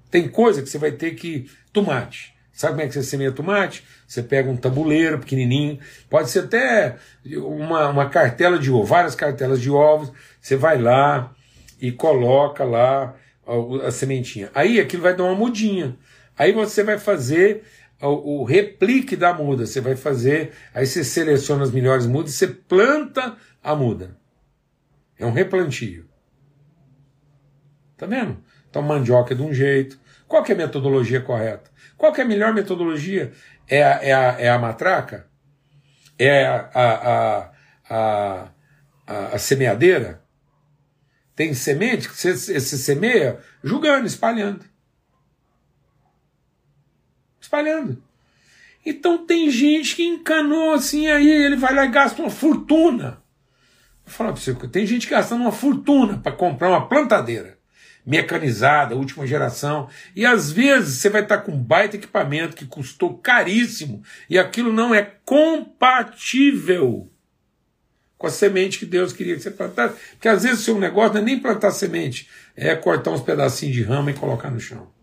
Tem 0.10 0.28
coisa 0.28 0.62
que 0.62 0.70
você 0.70 0.78
vai 0.78 0.92
ter 0.92 1.12
que. 1.12 1.50
Tomate. 1.72 2.33
Sabe 2.54 2.74
como 2.74 2.84
é 2.84 2.88
que 2.88 2.94
você 2.94 3.02
semeia 3.02 3.32
tomate? 3.32 3.84
Você 4.08 4.22
pega 4.22 4.50
um 4.50 4.56
tabuleiro 4.56 5.18
pequenininho, 5.18 5.80
pode 6.08 6.30
ser 6.30 6.42
até 6.42 6.98
uma, 7.26 7.90
uma 7.90 8.10
cartela 8.10 8.60
de 8.60 8.70
ovo, 8.70 8.86
várias 8.86 9.16
cartelas 9.16 9.60
de 9.60 9.72
ovos. 9.72 10.12
Você 10.40 10.56
vai 10.56 10.80
lá 10.80 11.34
e 11.82 11.92
coloca 11.92 12.64
lá 12.64 13.16
a, 13.46 13.88
a 13.88 13.92
sementinha. 13.92 14.52
Aí 14.54 14.80
aquilo 14.80 15.02
vai 15.02 15.16
dar 15.16 15.24
uma 15.24 15.36
mudinha. 15.36 15.98
Aí 16.38 16.52
você 16.52 16.84
vai 16.84 17.00
fazer 17.00 17.64
o, 18.00 18.42
o, 18.42 18.44
replique 18.44 19.16
da 19.16 19.34
muda. 19.34 19.66
Você 19.66 19.82
vai 19.82 19.96
fazer, 19.96 20.54
aí 20.76 20.86
você 20.86 21.04
seleciona 21.04 21.64
as 21.64 21.72
melhores 21.72 22.06
mudas 22.06 22.34
e 22.34 22.38
você 22.38 22.48
planta 22.48 23.36
a 23.64 23.76
muda. 23.76 24.16
É 25.18 25.26
um 25.26 25.32
replantio. 25.32 26.06
Tá 27.98 28.06
vendo? 28.06 28.38
Então 28.70 28.82
mandioca 28.84 29.34
é 29.34 29.38
de 29.38 29.42
um 29.42 29.54
jeito. 29.54 30.00
Qual 30.34 30.44
é 30.44 30.52
a 30.52 30.56
metodologia 30.56 31.22
correta? 31.22 31.70
Qual 31.96 32.12
é 32.16 32.22
a 32.22 32.26
melhor 32.26 32.56
metodologia? 32.56 33.32
É 33.68 33.84
a, 33.84 33.90
é 34.02 34.12
a, 34.12 34.40
é 34.40 34.50
a 34.50 34.58
matraca? 34.58 35.30
É 36.18 36.48
a, 36.48 36.70
a, 36.74 37.52
a, 37.88 38.50
a, 39.06 39.28
a 39.28 39.38
semeadeira? 39.38 40.24
Tem 41.36 41.54
semente 41.54 42.10
que 42.10 42.18
você, 42.18 42.34
você 42.36 42.78
semeia 42.78 43.42
julgando, 43.64 44.08
espalhando 44.08 44.66
espalhando. 47.40 48.02
Então 48.84 49.28
tem 49.28 49.52
gente 49.52 49.96
que 49.96 50.04
encanou 50.04 50.74
assim, 50.74 51.06
aí 51.10 51.30
ele 51.30 51.58
vai 51.58 51.76
lá 51.76 51.86
e 51.86 51.92
gasta 51.92 52.20
uma 52.20 52.32
fortuna. 52.32 53.22
Vou 54.04 54.16
falar 54.16 54.34
para 54.34 54.42
você, 54.42 54.56
tem 54.68 54.88
gente 54.88 55.08
gastando 55.08 55.42
uma 55.42 55.52
fortuna 55.52 56.18
para 56.18 56.32
comprar 56.32 56.70
uma 56.70 56.90
plantadeira 56.90 57.62
mecanizada, 58.06 58.96
última 58.96 59.26
geração, 59.26 59.90
e 60.16 60.26
às 60.26 60.52
vezes 60.52 60.98
você 60.98 61.10
vai 61.10 61.24
estar 61.24 61.40
com 61.40 61.54
um 61.54 61.64
baita 61.64 61.96
equipamento 61.96 62.56
que 62.56 62.66
custou 62.66 63.18
caríssimo 63.18 64.04
e 64.30 64.38
aquilo 64.38 64.74
não 64.74 64.94
é 64.94 65.14
compatível 65.24 67.10
com 68.18 68.28
a 68.28 68.30
semente 68.32 68.80
que 68.80 68.86
Deus 68.86 69.12
queria 69.12 69.36
que 69.36 69.42
você 69.42 69.52
plantasse, 69.52 69.96
porque 70.12 70.28
às 70.28 70.44
vezes 70.44 70.62
o 70.62 70.64
seu 70.64 70.80
negócio 70.80 71.14
não 71.14 71.22
é 71.22 71.26
nem 71.26 71.40
plantar 71.40 71.72
semente, 71.72 72.30
é 72.56 72.76
cortar 72.76 73.12
uns 73.12 73.22
pedacinhos 73.22 73.76
de 73.76 73.84
rama 73.84 74.12
e 74.12 74.14
colocar 74.14 74.50
no 74.50 74.60
chão 74.60 74.94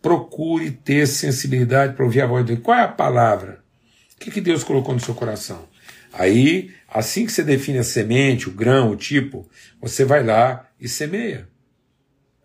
procure 0.00 0.70
ter 0.70 1.06
sensibilidade 1.06 1.94
para 1.94 2.04
ouvir 2.04 2.22
a 2.22 2.26
voz 2.26 2.44
de 2.44 2.54
Deus. 2.54 2.64
Qual 2.64 2.76
é 2.76 2.82
a 2.82 2.88
palavra? 2.88 3.62
O 4.14 4.18
que, 4.18 4.30
que 4.30 4.40
Deus 4.40 4.64
colocou 4.64 4.94
no 4.94 5.00
seu 5.00 5.14
coração? 5.14 5.68
Aí, 6.12 6.74
assim 6.88 7.24
que 7.24 7.32
você 7.32 7.42
define 7.42 7.78
a 7.78 7.84
semente, 7.84 8.48
o 8.48 8.52
grão, 8.52 8.90
o 8.90 8.96
tipo, 8.96 9.48
você 9.80 10.04
vai 10.04 10.24
lá 10.24 10.68
e 10.80 10.88
semeia. 10.88 11.48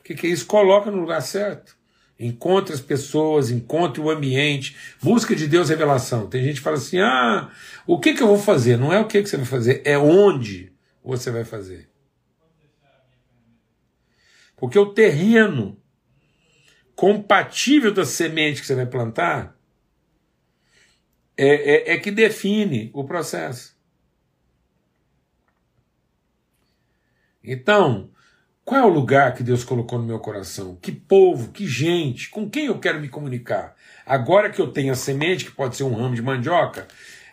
O 0.05 0.07
que, 0.07 0.13
que 0.13 0.27
é 0.27 0.29
isso? 0.29 0.45
Coloca 0.45 0.91
no 0.91 0.99
lugar 0.99 1.19
certo. 1.19 1.75
Encontre 2.19 2.75
as 2.75 2.79
pessoas, 2.79 3.49
encontre 3.49 3.99
o 3.99 4.11
ambiente, 4.11 4.77
busca 5.01 5.35
de 5.35 5.47
Deus 5.47 5.69
revelação. 5.69 6.27
Tem 6.27 6.43
gente 6.43 6.57
que 6.57 6.61
fala 6.61 6.77
assim: 6.77 6.99
ah, 6.99 7.51
o 7.87 7.99
que, 7.99 8.13
que 8.13 8.21
eu 8.21 8.27
vou 8.27 8.37
fazer? 8.37 8.77
Não 8.77 8.93
é 8.93 8.99
o 8.99 9.07
que, 9.07 9.23
que 9.23 9.27
você 9.27 9.35
vai 9.35 9.47
fazer, 9.47 9.81
é 9.83 9.97
onde 9.97 10.71
você 11.03 11.31
vai 11.31 11.43
fazer. 11.43 11.89
Porque 14.55 14.77
o 14.77 14.93
terreno 14.93 15.75
compatível 16.95 17.91
da 17.91 18.05
semente 18.05 18.61
que 18.61 18.67
você 18.67 18.75
vai 18.75 18.85
plantar 18.85 19.57
é, 21.35 21.47
é, 21.47 21.93
é 21.95 21.97
que 21.97 22.11
define 22.11 22.91
o 22.93 23.03
processo. 23.03 23.75
Então, 27.43 28.11
qual 28.65 28.81
é 28.81 28.83
o 28.83 28.89
lugar 28.89 29.35
que 29.35 29.43
Deus 29.43 29.63
colocou 29.63 29.99
no 29.99 30.05
meu 30.05 30.17
coração? 30.17 30.75
Que 30.81 30.91
povo, 30.91 31.51
que 31.51 31.67
gente, 31.67 32.31
com 32.31 32.49
quem 32.49 32.65
eu 32.65 32.79
quero 32.79 32.99
me 32.99 33.07
comunicar? 33.07 33.75
Agora 34.03 34.49
que 34.49 34.59
eu 34.59 34.71
tenho 34.71 34.91
a 34.91 34.95
semente, 34.95 35.45
que 35.45 35.51
pode 35.51 35.75
ser 35.75 35.83
um 35.83 35.93
ramo 35.93 36.15
de 36.15 36.21
mandioca, 36.23 36.87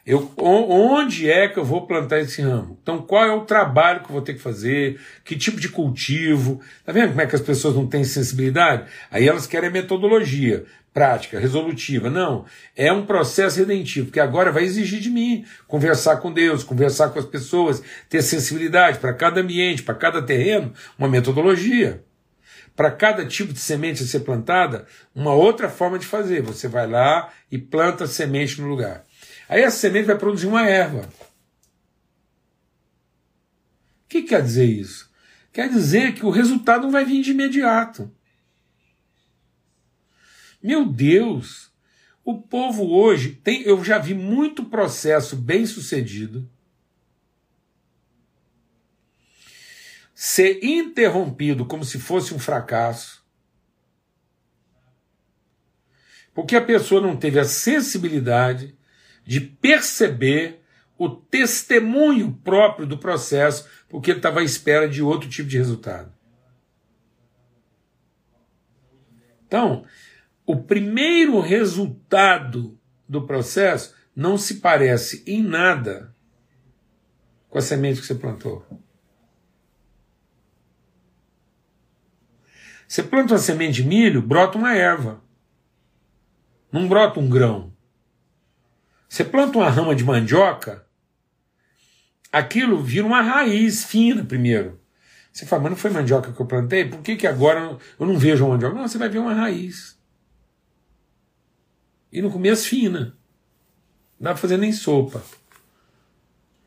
eu, 0.05 0.33
onde 0.37 1.31
é 1.31 1.49
que 1.49 1.59
eu 1.59 1.65
vou 1.65 1.87
plantar 1.87 2.19
esse 2.19 2.43
ramo? 2.43 2.77
Então, 2.83 3.01
qual 3.01 3.25
é 3.25 3.33
o 3.33 3.45
trabalho 3.45 4.01
que 4.01 4.07
eu 4.07 4.13
vou 4.13 4.23
ter 4.23 4.35
que 4.35 4.41
fazer? 4.41 5.01
Que 5.25 5.37
tipo 5.37 5.61
de 5.61 5.69
cultivo? 5.69 6.61
Tá 6.85 6.91
vendo 6.91 7.11
como 7.11 7.21
é 7.21 7.27
que 7.27 7.37
as 7.37 7.41
pessoas 7.41 7.77
não 7.77 7.87
têm 7.87 8.03
sensibilidade? 8.03 8.91
Aí 9.13 9.29
elas 9.29 9.47
querem 9.47 9.71
metodologia, 9.71 10.65
prática, 10.93 11.39
resolutiva. 11.39 12.11
Não, 12.11 12.45
é 12.77 12.93
um 12.93 13.07
processo 13.07 13.61
redentivo, 13.61 14.11
que 14.11 14.19
agora 14.19 14.51
vai 14.51 14.65
exigir 14.65 15.01
de 15.01 15.09
mim 15.09 15.45
conversar 15.69 16.17
com 16.17 16.33
Deus, 16.33 16.65
conversar 16.65 17.11
com 17.11 17.21
as 17.21 17.25
pessoas, 17.25 17.81
ter 18.09 18.23
sensibilidade 18.23 18.99
para 18.99 19.15
cada 19.15 19.41
ambiente, 19.41 19.85
para 19.85 19.95
cada 19.95 20.21
terreno, 20.21 20.73
uma 20.99 21.09
metodologia. 21.09 22.03
Para 22.75 22.91
cada 22.91 23.25
tipo 23.25 23.53
de 23.53 23.61
semente 23.61 24.03
a 24.03 24.07
ser 24.07 24.21
plantada, 24.21 24.87
uma 25.15 25.33
outra 25.35 25.69
forma 25.69 25.99
de 25.99 26.07
fazer. 26.07 26.43
Você 26.43 26.67
vai 26.67 26.89
lá 26.89 27.31
e 27.53 27.59
planta 27.59 28.05
a 28.05 28.09
semente 28.09 28.61
no 28.61 28.67
lugar. 28.67 29.05
Aí 29.53 29.63
a 29.65 29.71
semente 29.71 30.07
vai 30.07 30.17
produzir 30.17 30.47
uma 30.47 30.67
erva. 30.67 31.07
O 34.03 34.09
que 34.09 34.23
quer 34.23 34.43
dizer 34.43 34.65
isso? 34.65 35.13
Quer 35.53 35.69
dizer 35.69 36.15
que 36.15 36.25
o 36.25 36.31
resultado 36.31 36.85
não 36.85 36.91
vai 36.91 37.05
vir 37.05 37.21
de 37.21 37.33
imediato. 37.33 38.11
Meu 40.63 40.87
Deus, 40.87 41.71
o 42.25 42.41
povo 42.41 42.95
hoje 42.95 43.35
tem, 43.45 43.61
eu 43.65 43.85
já 43.85 43.99
vi 43.99 44.15
muito 44.15 44.65
processo 44.65 45.37
bem 45.37 45.67
sucedido 45.67 46.51
ser 50.15 50.65
interrompido 50.65 51.67
como 51.67 51.85
se 51.85 51.99
fosse 51.99 52.33
um 52.33 52.39
fracasso. 52.39 53.23
Porque 56.33 56.57
a 56.57 56.65
pessoa 56.65 57.03
não 57.03 57.19
teve 57.19 57.39
a 57.39 57.45
sensibilidade 57.45 58.81
de 59.25 59.41
perceber 59.41 60.63
o 60.99 61.09
testemunho 61.09 62.33
próprio 62.45 62.87
do 62.87 62.99
processo, 62.99 63.69
porque 63.89 64.11
ele 64.11 64.19
estava 64.19 64.41
à 64.41 64.45
espera 64.45 64.89
de 64.89 65.03
outro 65.03 65.29
tipo 65.29 65.49
de 65.49 65.59
resultado. 65.59 66.13
Então, 69.47 69.85
o 70.47 70.57
primeiro 70.63 71.41
resultado 71.41 72.79
do 73.09 73.27
processo 73.27 73.95
não 74.15 74.39
se 74.39 74.61
parece 74.61 75.23
em 75.27 75.43
nada 75.43 76.15
com 77.49 77.59
a 77.59 77.61
semente 77.61 78.01
que 78.01 78.07
você 78.07 78.15
plantou. 78.15 78.65
Você 82.89 83.03
planta 83.03 83.33
uma 83.33 83.39
semente 83.39 83.83
de 83.83 83.89
milho, 83.89 84.21
brota 84.21 84.59
uma 84.59 84.75
erva. 84.75 85.23
Não 86.71 86.87
brota 86.87 87.21
um 87.21 87.29
grão. 87.29 87.72
Você 89.13 89.25
planta 89.25 89.59
uma 89.59 89.69
rama 89.69 89.95
de 89.95 90.03
mandioca, 90.03 90.87
aquilo 92.33 92.83
vira 92.83 93.07
uma 93.07 93.21
raiz 93.21 93.85
fina 93.85 94.25
primeiro. 94.25 94.81
Você 95.31 95.45
fala, 95.45 95.65
mas 95.65 95.73
não 95.73 95.77
foi 95.77 95.91
mandioca 95.91 96.33
que 96.33 96.41
eu 96.41 96.47
plantei? 96.47 96.89
Por 96.89 97.03
que, 97.03 97.17
que 97.17 97.27
agora 97.27 97.77
eu 98.01 98.07
não 98.07 98.17
vejo 98.17 98.43
uma 98.43 98.53
mandioca? 98.53 98.75
Não, 98.75 98.89
você 98.89 98.97
vai 98.97 99.11
ver 99.11 99.19
uma 99.19 99.35
raiz. 99.35 100.01
E 102.11 102.23
no 102.23 102.31
começo 102.31 102.71
fina. 102.71 103.15
Não 104.19 104.25
dá 104.25 104.31
para 104.31 104.39
fazer 104.41 104.57
nem 104.57 104.73
sopa. 104.73 105.23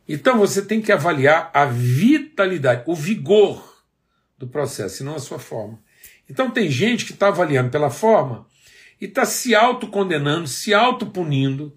Então 0.08 0.38
você 0.38 0.62
tem 0.62 0.84
que 0.84 0.91
avaliar 0.91 1.49
a 1.51 1.65
vitalidade, 1.65 2.84
o 2.86 2.93
vigor 2.93 3.84
do 4.38 4.47
processo, 4.47 5.01
e 5.01 5.05
não 5.08 5.15
a 5.15 5.19
sua 5.19 5.39
forma. 5.39 5.79
Então 6.29 6.51
tem 6.51 6.69
gente 6.69 7.05
que 7.05 7.12
está 7.12 7.29
avaliando 7.29 7.71
pela 7.71 7.89
forma 7.89 8.45
e 9.01 9.05
está 9.05 9.25
se 9.25 9.55
autocondenando, 9.55 10.47
se 10.47 10.75
autopunindo 10.75 11.75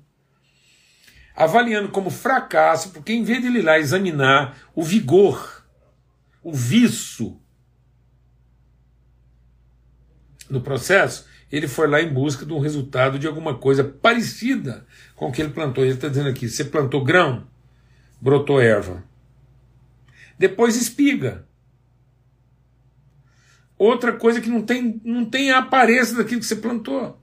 avaliando 1.38 1.88
como 1.90 2.11
fracasso, 2.11 2.90
porque 2.90 3.12
em 3.12 3.22
vez 3.22 3.40
de 3.40 3.46
ele 3.46 3.61
ir 3.61 3.62
lá 3.62 3.79
examinar 3.79 4.59
o 4.74 4.83
vigor, 4.83 5.64
o 6.42 6.53
viço 6.53 7.40
no 10.51 10.61
processo, 10.61 11.27
ele 11.53 11.68
foi 11.68 11.87
lá 11.87 12.03
em 12.03 12.12
busca 12.12 12.44
de 12.44 12.53
um 12.53 12.59
resultado 12.59 13.20
de 13.20 13.29
alguma 13.29 13.57
coisa 13.57 13.85
parecida 13.85 14.85
com 15.14 15.29
o 15.29 15.33
que 15.33 15.40
ele 15.40 15.53
plantou. 15.53 15.85
Ele 15.85 15.94
está 15.94 16.09
dizendo 16.09 16.29
aqui: 16.29 16.48
você 16.48 16.64
plantou 16.64 17.05
grão, 17.05 17.46
brotou 18.20 18.61
erva. 18.61 19.05
Depois 20.37 20.74
espiga. 20.74 21.46
Outra 23.79 24.12
coisa 24.12 24.40
que 24.40 24.51
não 24.51 24.62
tem, 24.62 25.01
não 25.05 25.24
tem 25.24 25.53
a 25.53 25.59
aparência 25.59 26.16
daquilo 26.16 26.40
que 26.40 26.46
você 26.46 26.57
plantou. 26.57 27.16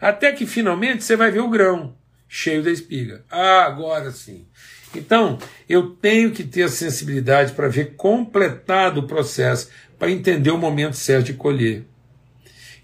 Até 0.00 0.32
que 0.32 0.46
finalmente 0.46 1.04
você 1.04 1.16
vai 1.16 1.30
ver 1.30 1.40
o 1.40 1.50
grão 1.50 1.94
cheio 2.28 2.62
da 2.62 2.70
espiga. 2.70 3.24
Ah, 3.30 3.64
agora 3.64 4.10
sim. 4.10 4.46
Então, 4.94 5.38
eu 5.68 5.90
tenho 5.90 6.30
que 6.30 6.44
ter 6.44 6.64
a 6.64 6.68
sensibilidade 6.68 7.52
para 7.52 7.68
ver 7.68 7.96
completado 7.96 9.00
o 9.00 9.06
processo, 9.06 9.68
para 9.98 10.10
entender 10.10 10.50
o 10.50 10.58
momento 10.58 10.96
certo 10.96 11.26
de 11.26 11.34
colher. 11.34 11.84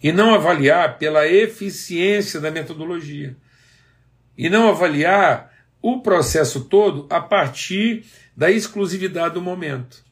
E 0.03 0.13
não 0.13 0.35
avaliar 0.35 0.99
pela 0.99 1.27
eficiência 1.29 2.41
da 2.41 2.51
metodologia. 2.51 3.37
E 4.37 4.51
não 4.51 4.69
avaliar 4.69 5.53
o 5.81 6.01
processo 6.01 6.65
todo 6.65 7.07
a 7.11 7.21
partir 7.21 8.05
da 8.37 8.51
exclusividade 8.51 9.35
do 9.35 9.43
momento. 9.43 10.05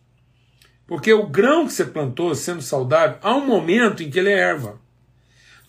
Porque 0.86 1.12
o 1.12 1.26
grão 1.26 1.66
que 1.66 1.72
você 1.72 1.84
plantou, 1.84 2.34
sendo 2.34 2.62
saudável, 2.62 3.18
há 3.22 3.34
um 3.34 3.46
momento 3.46 4.02
em 4.02 4.10
que 4.10 4.18
ele 4.18 4.30
é 4.30 4.38
erva. 4.38 4.80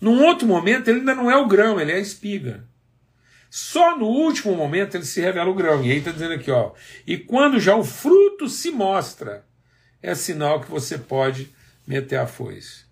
Num 0.00 0.24
outro 0.24 0.46
momento, 0.48 0.88
ele 0.88 0.98
ainda 0.98 1.14
não 1.14 1.30
é 1.30 1.36
o 1.36 1.46
grão, 1.46 1.80
ele 1.80 1.92
é 1.92 1.96
a 1.96 2.00
espiga. 2.00 2.64
Só 3.54 3.98
no 3.98 4.06
último 4.06 4.56
momento 4.56 4.96
ele 4.96 5.04
se 5.04 5.20
revela 5.20 5.50
o 5.50 5.54
grão. 5.54 5.84
E 5.84 5.92
aí 5.92 5.98
está 5.98 6.10
dizendo 6.10 6.32
aqui, 6.32 6.50
ó. 6.50 6.72
E 7.06 7.18
quando 7.18 7.60
já 7.60 7.76
o 7.76 7.84
fruto 7.84 8.48
se 8.48 8.70
mostra, 8.70 9.44
é 10.02 10.14
sinal 10.14 10.62
que 10.62 10.70
você 10.70 10.96
pode 10.96 11.54
meter 11.86 12.16
a 12.16 12.26
foice. 12.26 12.86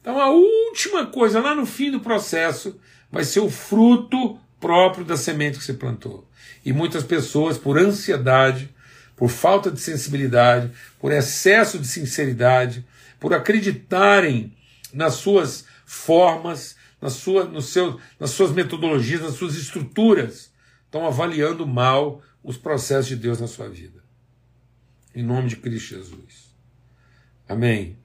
Então 0.00 0.20
a 0.20 0.30
última 0.30 1.06
coisa, 1.06 1.40
lá 1.40 1.52
no 1.52 1.66
fim 1.66 1.90
do 1.90 1.98
processo, 1.98 2.80
vai 3.10 3.24
ser 3.24 3.40
o 3.40 3.50
fruto 3.50 4.38
próprio 4.60 5.04
da 5.04 5.16
semente 5.16 5.58
que 5.58 5.64
você 5.64 5.74
plantou. 5.74 6.30
E 6.64 6.72
muitas 6.72 7.02
pessoas, 7.02 7.58
por 7.58 7.76
ansiedade, 7.76 8.72
por 9.16 9.28
falta 9.28 9.68
de 9.68 9.80
sensibilidade, 9.80 10.70
por 11.00 11.10
excesso 11.10 11.76
de 11.76 11.88
sinceridade, 11.88 12.86
por 13.18 13.34
acreditarem 13.34 14.56
nas 14.94 15.14
suas 15.14 15.64
formas, 15.84 16.76
na 17.00 17.10
sua, 17.10 17.44
no 17.44 17.62
seu, 17.62 17.98
nas 18.18 18.30
suas 18.30 18.52
metodologias, 18.52 19.22
nas 19.22 19.34
suas 19.34 19.54
estruturas, 19.54 20.52
estão 20.84 21.06
avaliando 21.06 21.66
mal 21.66 22.22
os 22.42 22.56
processos 22.56 23.06
de 23.06 23.16
Deus 23.16 23.40
na 23.40 23.46
sua 23.46 23.68
vida. 23.68 24.02
Em 25.14 25.22
nome 25.22 25.48
de 25.48 25.56
Cristo 25.56 25.94
Jesus. 25.94 26.54
Amém? 27.48 27.96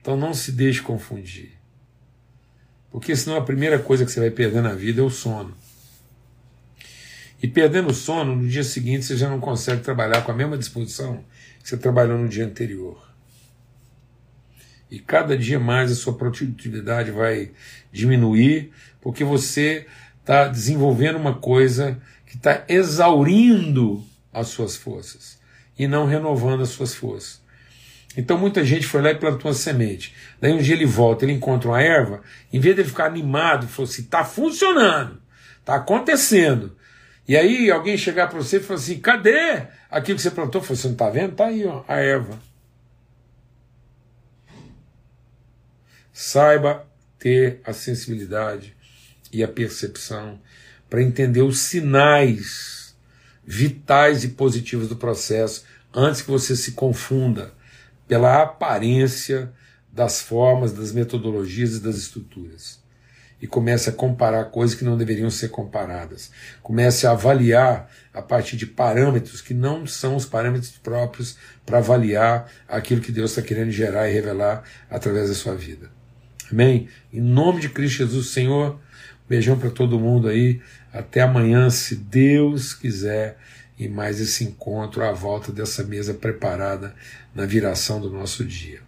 Então 0.00 0.16
não 0.16 0.34
se 0.34 0.52
deixe 0.52 0.82
confundir. 0.82 1.52
Porque 2.90 3.14
senão 3.16 3.36
a 3.36 3.44
primeira 3.44 3.78
coisa 3.78 4.04
que 4.04 4.10
você 4.10 4.20
vai 4.20 4.30
perder 4.30 4.62
na 4.62 4.74
vida 4.74 5.00
é 5.00 5.04
o 5.04 5.10
sono. 5.10 5.56
E 7.42 7.48
perdendo 7.48 7.90
o 7.90 7.94
sono, 7.94 8.36
no 8.36 8.48
dia 8.48 8.62
seguinte 8.62 9.04
você 9.04 9.16
já 9.16 9.28
não 9.28 9.40
consegue 9.40 9.82
trabalhar 9.82 10.22
com 10.22 10.30
a 10.30 10.34
mesma 10.34 10.58
disposição 10.58 11.24
que 11.62 11.68
você 11.68 11.76
trabalhou 11.76 12.18
no 12.18 12.28
dia 12.28 12.44
anterior. 12.44 13.11
E 14.92 14.98
cada 14.98 15.38
dia 15.38 15.58
mais 15.58 15.90
a 15.90 15.94
sua 15.94 16.12
produtividade 16.12 17.10
vai 17.10 17.50
diminuir, 17.90 18.70
porque 19.00 19.24
você 19.24 19.86
está 20.20 20.46
desenvolvendo 20.46 21.16
uma 21.16 21.34
coisa 21.34 21.98
que 22.26 22.36
está 22.36 22.62
exaurindo 22.68 24.04
as 24.30 24.48
suas 24.48 24.76
forças 24.76 25.38
e 25.78 25.88
não 25.88 26.04
renovando 26.04 26.60
as 26.60 26.68
suas 26.68 26.94
forças. 26.94 27.40
Então 28.18 28.36
muita 28.36 28.62
gente 28.66 28.86
foi 28.86 29.00
lá 29.00 29.12
e 29.12 29.14
plantou 29.14 29.50
uma 29.50 29.56
semente. 29.56 30.14
Daí 30.38 30.52
um 30.52 30.60
dia 30.60 30.74
ele 30.74 30.84
volta, 30.84 31.24
ele 31.24 31.32
encontra 31.32 31.70
uma 31.70 31.80
erva, 31.80 32.20
em 32.52 32.60
vez 32.60 32.74
de 32.74 32.82
ele 32.82 32.88
ficar 32.90 33.06
animado, 33.06 33.66
falou 33.68 33.90
assim: 33.90 34.02
está 34.02 34.22
funcionando, 34.22 35.22
está 35.58 35.76
acontecendo. 35.76 36.76
E 37.26 37.34
aí 37.34 37.70
alguém 37.70 37.96
chegar 37.96 38.28
para 38.28 38.36
você 38.36 38.58
e 38.58 38.60
falar 38.60 38.78
assim: 38.78 39.00
cadê 39.00 39.62
aquilo 39.90 40.16
que 40.16 40.22
você 40.22 40.30
plantou? 40.30 40.60
Você 40.60 40.74
assim, 40.74 40.88
não 40.88 40.92
está 40.92 41.08
vendo? 41.08 41.32
Está 41.32 41.46
aí 41.46 41.64
ó, 41.64 41.82
a 41.88 41.96
erva. 41.96 42.51
Saiba 46.12 46.86
ter 47.18 47.60
a 47.64 47.72
sensibilidade 47.72 48.76
e 49.32 49.42
a 49.42 49.48
percepção 49.48 50.38
para 50.90 51.02
entender 51.02 51.42
os 51.42 51.58
sinais 51.60 52.94
vitais 53.44 54.22
e 54.24 54.28
positivos 54.28 54.88
do 54.88 54.96
processo 54.96 55.64
antes 55.94 56.20
que 56.22 56.30
você 56.30 56.54
se 56.54 56.72
confunda 56.72 57.54
pela 58.06 58.42
aparência 58.42 59.52
das 59.90 60.20
formas, 60.20 60.72
das 60.72 60.92
metodologias 60.92 61.76
e 61.76 61.80
das 61.80 61.96
estruturas. 61.96 62.80
E 63.40 63.46
comece 63.46 63.90
a 63.90 63.92
comparar 63.92 64.44
coisas 64.46 64.76
que 64.76 64.84
não 64.84 64.96
deveriam 64.96 65.30
ser 65.30 65.48
comparadas. 65.48 66.30
Comece 66.62 67.06
a 67.06 67.10
avaliar 67.10 67.90
a 68.12 68.22
partir 68.22 68.56
de 68.56 68.66
parâmetros 68.66 69.40
que 69.40 69.52
não 69.52 69.86
são 69.86 70.14
os 70.14 70.24
parâmetros 70.24 70.72
próprios 70.72 71.36
para 71.66 71.78
avaliar 71.78 72.50
aquilo 72.68 73.00
que 73.00 73.10
Deus 73.10 73.30
está 73.30 73.42
querendo 73.42 73.70
gerar 73.70 74.08
e 74.08 74.12
revelar 74.12 74.62
através 74.88 75.28
da 75.28 75.34
sua 75.34 75.56
vida. 75.56 75.90
Amém? 76.50 76.88
Em 77.12 77.20
nome 77.20 77.60
de 77.60 77.68
Cristo 77.68 77.98
Jesus, 77.98 78.28
Senhor. 78.28 78.78
Beijão 79.28 79.58
para 79.58 79.70
todo 79.70 79.98
mundo 79.98 80.28
aí. 80.28 80.60
Até 80.92 81.20
amanhã, 81.20 81.70
se 81.70 81.96
Deus 81.96 82.74
quiser. 82.74 83.38
E 83.78 83.88
mais 83.88 84.20
esse 84.20 84.44
encontro 84.44 85.02
à 85.02 85.12
volta 85.12 85.50
dessa 85.50 85.82
mesa 85.82 86.14
preparada 86.14 86.94
na 87.34 87.46
viração 87.46 88.00
do 88.00 88.10
nosso 88.10 88.44
dia. 88.44 88.80